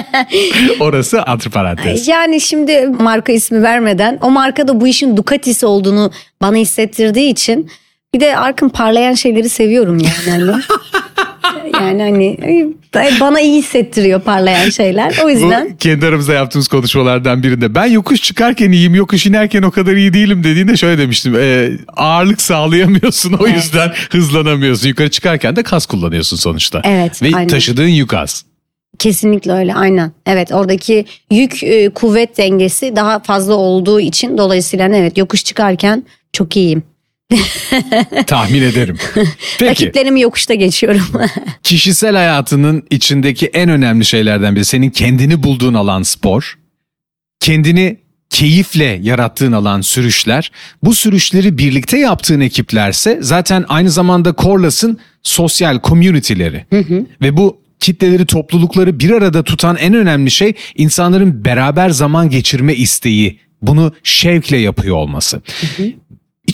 Orası 0.80 1.22
antiparantez. 1.22 2.08
Yani 2.08 2.40
şimdi 2.40 2.86
marka 3.00 3.32
ismi 3.32 3.62
vermeden 3.62 4.18
o 4.22 4.30
markada 4.30 4.80
bu 4.80 4.86
işin 4.86 5.16
Ducati'si 5.16 5.66
olduğunu 5.66 6.10
bana 6.42 6.56
hissettirdiği 6.56 7.32
için 7.32 7.70
bir 8.14 8.20
de 8.20 8.36
Arkın 8.36 8.68
parlayan 8.68 9.14
şeyleri 9.14 9.48
seviyorum 9.48 9.98
yani. 9.98 10.52
Yani 11.74 12.02
hani 12.02 12.38
bana 13.20 13.40
iyi 13.40 13.58
hissettiriyor 13.58 14.20
parlayan 14.20 14.70
şeyler. 14.70 15.20
O 15.24 15.28
yüzden 15.30 15.68
Bu 15.72 15.76
kendi 15.76 16.06
aramızda 16.06 16.34
yaptığımız 16.34 16.68
konuşmalardan 16.68 17.42
birinde 17.42 17.74
ben 17.74 17.86
yokuş 17.86 18.22
çıkarken 18.22 18.72
iyiyim 18.72 18.94
yokuş 18.94 19.26
inerken 19.26 19.62
o 19.62 19.70
kadar 19.70 19.92
iyi 19.92 20.12
değilim 20.12 20.44
dediğinde 20.44 20.76
şöyle 20.76 21.02
demiştim 21.02 21.34
"Ee, 21.38 21.70
ağırlık 21.96 22.42
sağlayamıyorsun 22.42 23.32
o 23.32 23.46
yüzden 23.46 23.92
hızlanamıyorsun 24.10 24.88
yukarı 24.88 25.10
çıkarken 25.10 25.56
de 25.56 25.62
kas 25.62 25.86
kullanıyorsun 25.86 26.36
sonuçta 26.36 26.82
Evet, 26.84 27.22
ve 27.22 27.26
aynen. 27.36 27.48
taşıdığın 27.48 27.86
yük 27.88 28.14
az 28.14 28.44
kesinlikle 28.98 29.52
öyle 29.52 29.74
aynen. 29.74 30.12
Evet 30.26 30.52
oradaki 30.52 31.04
yük 31.30 31.62
e, 31.62 31.88
kuvvet 31.88 32.38
dengesi 32.38 32.96
daha 32.96 33.18
fazla 33.20 33.54
olduğu 33.54 34.00
için 34.00 34.38
dolayısıyla 34.38 34.86
evet 34.96 35.18
yokuş 35.18 35.44
çıkarken 35.44 36.04
çok 36.32 36.56
iyiyim. 36.56 36.82
Tahmin 38.26 38.62
ederim 38.62 38.98
peki 39.58 39.70
Rakiplerimi 39.70 40.20
yokuşta 40.20 40.54
geçiyorum. 40.54 41.02
kişisel 41.62 42.16
hayatının 42.16 42.82
içindeki 42.90 43.46
en 43.46 43.68
önemli 43.68 44.04
şeylerden 44.04 44.56
biri 44.56 44.64
senin 44.64 44.90
kendini 44.90 45.42
bulduğun 45.42 45.74
alan 45.74 46.02
spor 46.02 46.58
kendini 47.40 48.04
keyifle 48.30 49.00
yarattığın 49.02 49.52
alan 49.52 49.80
sürüşler. 49.80 50.50
Bu 50.82 50.94
sürüşleri 50.94 51.58
birlikte 51.58 51.98
yaptığın 51.98 52.40
ekiplerse 52.40 53.18
zaten 53.20 53.64
aynı 53.68 53.90
zamanda 53.90 54.34
Corlas'ın 54.38 54.98
sosyal 55.22 55.80
community'leri. 55.82 56.66
Ve 57.22 57.36
bu 57.36 57.60
kitleleri, 57.80 58.26
toplulukları 58.26 59.00
bir 59.00 59.10
arada 59.10 59.42
tutan 59.42 59.76
en 59.76 59.94
önemli 59.94 60.30
şey 60.30 60.52
insanların 60.74 61.44
beraber 61.44 61.90
zaman 61.90 62.30
geçirme 62.30 62.74
isteği. 62.74 63.40
Bunu 63.62 63.92
şevkle 64.02 64.56
yapıyor 64.56 64.96
olması. 64.96 65.42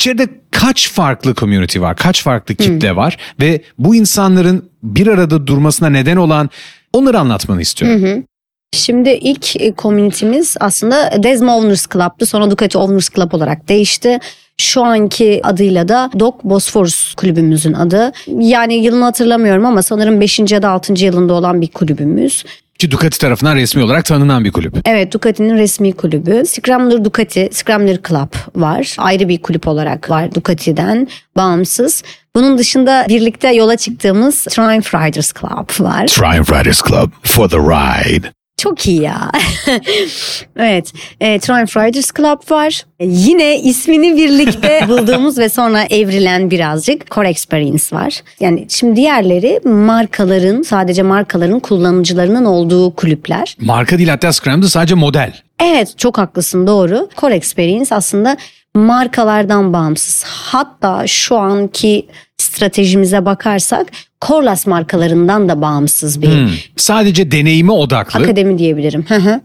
İçeride 0.01 0.29
kaç 0.51 0.93
farklı 0.93 1.35
community 1.35 1.81
var, 1.81 1.97
kaç 1.97 2.23
farklı 2.23 2.55
kitle 2.55 2.97
var 2.97 3.17
ve 3.41 3.63
bu 3.79 3.95
insanların 3.95 4.71
bir 4.83 5.07
arada 5.07 5.47
durmasına 5.47 5.89
neden 5.89 6.17
olan 6.17 6.51
onları 6.93 7.19
anlatmanı 7.19 7.61
istiyorum. 7.61 8.25
Şimdi 8.73 9.11
ilk 9.11 9.61
e, 9.61 9.73
komünitemiz 9.73 10.57
aslında 10.61 11.23
Desmo 11.23 11.53
Owners 11.53 11.87
Club'dı. 11.93 12.27
Sonra 12.27 12.51
Ducati 12.51 12.79
Owners 12.79 13.11
Club 13.11 13.33
olarak 13.33 13.69
değişti. 13.69 14.19
Şu 14.59 14.85
anki 14.85 15.41
adıyla 15.43 15.89
da 15.89 16.11
Doc 16.19 16.35
Bosphorus 16.45 17.15
kulübümüzün 17.15 17.73
adı. 17.73 18.13
Yani 18.27 18.75
yılını 18.75 19.05
hatırlamıyorum 19.05 19.67
ama 19.67 19.83
sanırım 19.83 20.21
5. 20.21 20.39
ya 20.39 20.63
da 20.63 20.69
6. 20.71 21.05
yılında 21.05 21.35
olan 21.35 21.61
bir 21.61 21.69
kulübümüz. 21.69 22.45
Ki 22.81 22.91
Ducati 22.91 23.19
tarafından 23.19 23.57
resmi 23.57 23.83
olarak 23.83 24.05
tanınan 24.05 24.45
bir 24.45 24.53
kulüp. 24.53 24.77
Evet 24.85 25.13
Ducati'nin 25.13 25.57
resmi 25.57 25.93
kulübü. 25.93 26.43
Scrambler 26.47 27.05
Ducati, 27.05 27.49
Scrambler 27.53 27.99
Club 28.09 28.35
var. 28.57 28.97
Ayrı 28.99 29.29
bir 29.29 29.43
kulüp 29.43 29.69
olarak 29.69 30.11
var 30.11 30.35
Ducati'den 30.35 31.09
bağımsız. 31.37 32.03
Bunun 32.37 32.59
dışında 32.59 33.07
birlikte 33.09 33.49
yola 33.49 33.77
çıktığımız 33.77 34.45
Triumph 34.45 34.95
Riders 34.95 35.33
Club 35.41 35.87
var. 35.87 36.07
Triumph 36.07 36.53
Riders 36.53 36.83
Club 36.89 37.11
for 37.23 37.49
the 37.49 37.59
ride. 37.59 38.40
Çok 38.61 38.87
iyi 38.87 39.03
ya. 39.03 39.31
evet. 40.57 40.93
E, 41.21 41.39
Triumph 41.39 41.77
Riders 41.77 42.11
Club 42.17 42.51
var. 42.51 42.85
E, 42.99 43.07
yine 43.07 43.61
ismini 43.61 44.17
birlikte 44.17 44.81
bulduğumuz 44.89 45.39
ve 45.39 45.49
sonra 45.49 45.83
evrilen 45.83 46.51
birazcık 46.51 47.11
Core 47.11 47.29
Experience 47.29 47.85
var. 47.93 48.23
Yani 48.41 48.67
şimdi 48.69 48.97
diğerleri 48.97 49.61
markaların 49.65 50.63
sadece 50.63 51.03
markaların 51.03 51.61
kullanıcılarının 51.61 52.45
olduğu 52.45 52.95
kulüpler. 52.95 53.57
Marka 53.61 53.99
değil 53.99 54.09
hatta 54.09 54.33
Scrambler 54.33 54.69
sadece 54.69 54.95
model. 54.95 55.33
Evet 55.63 55.99
çok 55.99 56.19
haklısın 56.19 56.67
doğru. 56.67 57.09
Core 57.17 57.35
Experience 57.35 57.95
aslında 57.95 58.37
markalardan 58.75 59.73
bağımsız. 59.73 60.25
Hatta 60.27 61.07
şu 61.07 61.37
anki 61.37 62.07
stratejimize 62.39 63.25
bakarsak 63.25 63.87
Corlas 64.27 64.67
markalarından 64.67 65.49
da 65.49 65.63
bağımsız 65.63 66.23
bir 66.23 66.27
Hmm. 66.29 66.49
Sadece 66.77 67.31
deneyime 67.31 67.73
odaklı. 67.73 68.21
akademi 68.25 68.59
diyebilirim. 68.59 69.05
Hı 69.09 69.15
hı. 69.15 69.41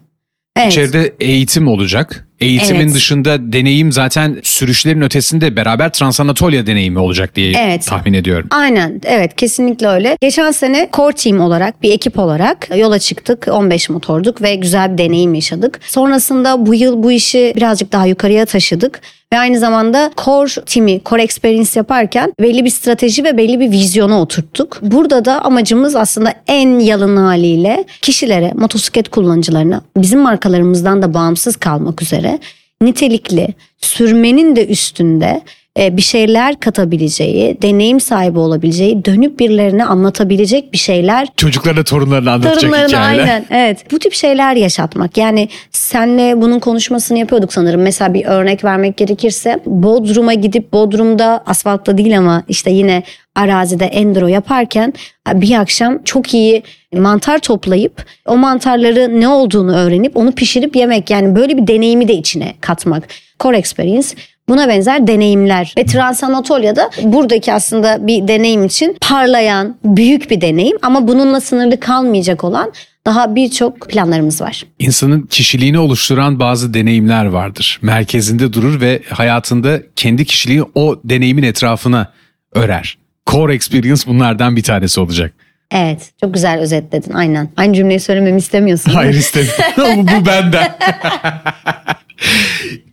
Evet. 0.57 0.71
İçeride 0.71 1.13
eğitim 1.19 1.67
olacak. 1.67 2.27
Eğitimin 2.39 2.79
Evet. 2.79 2.93
dışında 2.95 3.53
deneyim 3.53 3.91
zaten 3.91 4.39
sürüşlerin 4.43 5.01
ötesinde 5.01 5.55
beraber 5.55 5.93
Transanatolia 5.93 6.65
deneyimi 6.67 6.99
olacak 6.99 7.35
diye 7.35 7.53
Evet. 7.59 7.85
tahmin 7.87 8.13
ediyorum. 8.13 8.47
Aynen 8.51 9.01
evet 9.05 9.35
kesinlikle 9.35 9.87
öyle. 9.87 10.17
Geçen 10.21 10.51
sene 10.51 10.89
core 10.93 11.15
team 11.15 11.39
olarak 11.39 11.83
bir 11.83 11.91
ekip 11.91 12.19
olarak 12.19 12.69
yola 12.77 12.99
çıktık. 12.99 13.47
15 13.51 13.89
motorduk 13.89 14.41
ve 14.41 14.55
güzel 14.55 14.93
bir 14.93 14.97
deneyim 14.97 15.33
yaşadık. 15.33 15.79
Sonrasında 15.87 16.65
bu 16.65 16.75
yıl 16.75 17.03
bu 17.03 17.11
işi 17.11 17.53
birazcık 17.55 17.91
daha 17.91 18.05
yukarıya 18.05 18.45
taşıdık. 18.45 19.01
Ve 19.33 19.39
aynı 19.39 19.59
zamanda 19.59 20.11
core 20.25 20.65
team'i, 20.65 21.01
core 21.05 21.23
experience 21.23 21.69
yaparken 21.75 22.33
belli 22.39 22.65
bir 22.65 22.69
strateji 22.69 23.23
ve 23.23 23.37
belli 23.37 23.59
bir 23.59 23.71
vizyona 23.71 24.21
oturttuk. 24.21 24.79
Burada 24.81 25.25
da 25.25 25.41
amacımız 25.41 25.95
aslında 25.95 26.33
en 26.47 26.79
yalın 26.79 27.17
haliyle 27.17 27.85
kişilere, 28.01 28.51
motosiklet 28.55 29.09
kullanıcılarına 29.09 29.81
bizim 29.97 30.19
markalarımızdan 30.19 31.01
da 31.01 31.13
bağımsız 31.13 31.55
kalmak 31.55 32.01
üzere 32.01 32.39
nitelikli, 32.81 33.47
sürmenin 33.77 34.55
de 34.55 34.67
üstünde 34.67 35.41
bir 35.77 36.01
şeyler 36.01 36.59
katabileceği, 36.59 37.61
deneyim 37.61 37.99
sahibi 37.99 38.39
olabileceği, 38.39 39.05
dönüp 39.05 39.39
birilerine 39.39 39.85
anlatabilecek 39.85 40.73
bir 40.73 40.77
şeyler 40.77 41.27
Çocuklarına 41.37 41.83
torunlarına 41.83 42.33
anlatacak 42.33 42.61
Torunlarına 42.61 42.87
hikayeler. 42.87 43.23
aynen 43.23 43.45
evet. 43.49 43.91
Bu 43.91 43.99
tip 43.99 44.13
şeyler 44.13 44.55
yaşatmak 44.55 45.17
yani 45.17 45.49
senle 45.71 46.41
bunun 46.41 46.59
konuşmasını 46.59 47.17
yapıyorduk 47.17 47.53
sanırım. 47.53 47.81
Mesela 47.81 48.13
bir 48.13 48.25
örnek 48.25 48.63
vermek 48.63 48.97
gerekirse 48.97 49.59
Bodrum'a 49.65 50.33
gidip 50.33 50.73
Bodrum'da 50.73 51.43
asfaltta 51.45 51.97
değil 51.97 52.17
ama 52.17 52.43
işte 52.47 52.71
yine 52.71 53.03
arazide 53.35 53.85
enduro 53.85 54.27
yaparken 54.27 54.93
bir 55.33 55.59
akşam 55.59 56.03
çok 56.03 56.33
iyi 56.33 56.63
mantar 56.93 57.39
toplayıp 57.39 58.05
o 58.25 58.37
mantarları 58.37 59.19
ne 59.19 59.27
olduğunu 59.27 59.75
öğrenip 59.75 60.17
onu 60.17 60.31
pişirip 60.31 60.75
yemek 60.75 61.09
yani 61.09 61.35
böyle 61.35 61.57
bir 61.57 61.67
deneyimi 61.67 62.07
de 62.07 62.13
içine 62.13 62.53
katmak. 62.61 63.03
Core 63.39 63.57
Experience 63.57 64.07
Buna 64.49 64.67
benzer 64.67 65.07
deneyimler 65.07 65.73
ve 65.77 65.85
Transanatolia'da 65.85 66.89
buradaki 67.03 67.53
aslında 67.53 68.07
bir 68.07 68.27
deneyim 68.27 68.65
için 68.65 68.97
parlayan 69.01 69.77
büyük 69.83 70.31
bir 70.31 70.41
deneyim 70.41 70.77
ama 70.81 71.07
bununla 71.07 71.41
sınırlı 71.41 71.79
kalmayacak 71.79 72.43
olan 72.43 72.71
daha 73.05 73.35
birçok 73.35 73.89
planlarımız 73.89 74.41
var. 74.41 74.65
İnsanın 74.79 75.21
kişiliğini 75.21 75.79
oluşturan 75.79 76.39
bazı 76.39 76.73
deneyimler 76.73 77.25
vardır. 77.25 77.79
Merkezinde 77.81 78.53
durur 78.53 78.81
ve 78.81 79.01
hayatında 79.09 79.79
kendi 79.95 80.25
kişiliği 80.25 80.63
o 80.75 80.99
deneyimin 81.03 81.43
etrafına 81.43 82.11
örer. 82.53 82.97
Core 83.27 83.53
Experience 83.55 84.01
bunlardan 84.07 84.55
bir 84.55 84.63
tanesi 84.63 84.99
olacak. 84.99 85.33
Evet 85.71 86.11
çok 86.21 86.33
güzel 86.33 86.59
özetledin 86.59 87.13
aynen. 87.13 87.49
Aynı 87.57 87.73
cümleyi 87.73 87.99
söylememi 87.99 88.37
istemiyorsun. 88.37 88.91
Hayır 88.91 89.13
istemiyorum. 89.13 90.07
Bu 90.21 90.25
benden. 90.25 90.75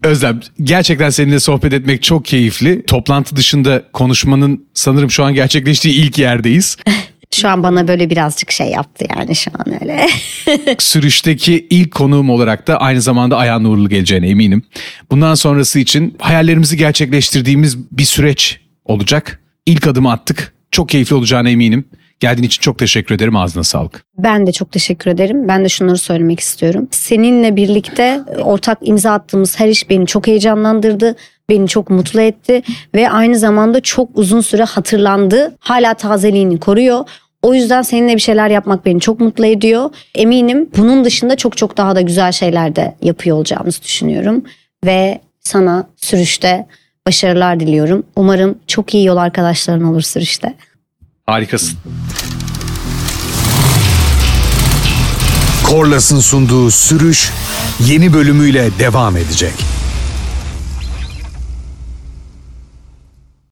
Özlem 0.05 0.41
gerçekten 0.63 1.11
seninle 1.11 1.41
sohbet 1.41 1.73
etmek 1.73 2.03
çok 2.03 2.25
keyifli. 2.25 2.87
Toplantı 2.87 3.37
dışında 3.37 3.83
konuşmanın 3.93 4.67
sanırım 4.75 5.11
şu 5.11 5.25
an 5.25 5.35
gerçekleştiği 5.35 5.95
ilk 5.95 6.19
yerdeyiz. 6.19 6.77
Şu 7.35 7.49
an 7.49 7.63
bana 7.63 7.89
böyle 7.89 8.11
birazcık 8.11 8.51
şey 8.51 8.67
yaptı 8.67 9.07
yani 9.17 9.37
şu 9.37 9.51
an 9.55 9.83
öyle. 9.83 10.07
Sürüşteki 10.79 11.67
ilk 11.71 11.91
konuğum 11.91 12.31
olarak 12.31 12.67
da 12.67 12.81
aynı 12.81 13.01
zamanda 13.03 13.37
Ayhan 13.37 13.65
Uğurlu 13.65 13.89
geleceğine 13.89 14.29
eminim. 14.29 14.63
Bundan 15.11 15.35
sonrası 15.35 15.79
için 15.79 16.17
hayallerimizi 16.19 16.77
gerçekleştirdiğimiz 16.77 17.79
bir 17.79 18.05
süreç 18.05 18.61
olacak. 18.85 19.41
İlk 19.67 19.87
adımı 19.87 20.13
attık. 20.13 20.55
Çok 20.71 20.89
keyifli 20.89 21.17
olacağına 21.17 21.51
eminim. 21.51 21.85
Geldiğin 22.21 22.47
için 22.47 22.61
çok 22.61 22.79
teşekkür 22.79 23.15
ederim. 23.15 23.37
Ağzına 23.37 23.65
sağlık. 23.65 24.05
Ben 24.19 24.47
de 24.47 24.53
çok 24.53 24.73
teşekkür 24.73 25.11
ederim. 25.11 25.49
Ben 25.49 25.65
de 25.65 25.69
şunları 25.69 25.99
söylemek 25.99 26.41
istiyorum. 26.41 26.89
Seninle 26.91 27.57
birlikte 27.57 28.21
ortak 28.43 28.79
imza 28.83 29.13
attığımız 29.13 29.61
her 29.61 29.69
iş 29.69 29.91
beni 29.91 30.07
çok 30.07 30.27
heyecanlandırdı. 30.27 31.17
Beni 31.49 31.69
çok 31.69 31.91
mutlu 31.91 32.21
etti 32.21 32.63
ve 32.95 33.11
aynı 33.11 33.39
zamanda 33.39 33.81
çok 33.81 34.09
uzun 34.15 34.41
süre 34.41 34.63
hatırlandı. 34.63 35.57
Hala 35.61 35.95
tazeliğini 35.95 36.61
koruyor. 36.61 37.05
O 37.43 37.55
yüzden 37.55 37.83
seninle 37.83 38.15
bir 38.15 38.21
şeyler 38.21 38.51
yapmak 38.51 38.87
beni 38.87 39.01
çok 39.01 39.21
mutlu 39.21 39.47
ediyor. 39.47 39.91
Eminim 40.15 40.71
bunun 40.77 41.05
dışında 41.05 41.37
çok 41.37 41.57
çok 41.57 41.77
daha 41.77 41.97
da 41.97 42.01
güzel 42.01 42.33
şeyler 42.33 42.77
de 42.77 42.95
yapıyor 43.03 43.37
olacağımızı 43.37 43.83
düşünüyorum. 43.83 44.45
Ve 44.85 45.21
sana 45.41 45.89
sürüşte 45.97 46.67
başarılar 47.07 47.61
diliyorum. 47.61 48.07
Umarım 48.17 48.59
çok 48.67 48.95
iyi 48.95 49.05
yol 49.05 49.17
arkadaşların 49.17 49.85
olur 49.85 50.01
sürüşte. 50.01 50.55
Harikasın. 51.27 51.79
Korlas'ın 55.65 56.21
sunduğu 56.21 56.71
sürüş 56.71 57.31
yeni 57.81 58.13
bölümüyle 58.13 58.71
devam 58.79 59.17
edecek. 59.17 59.53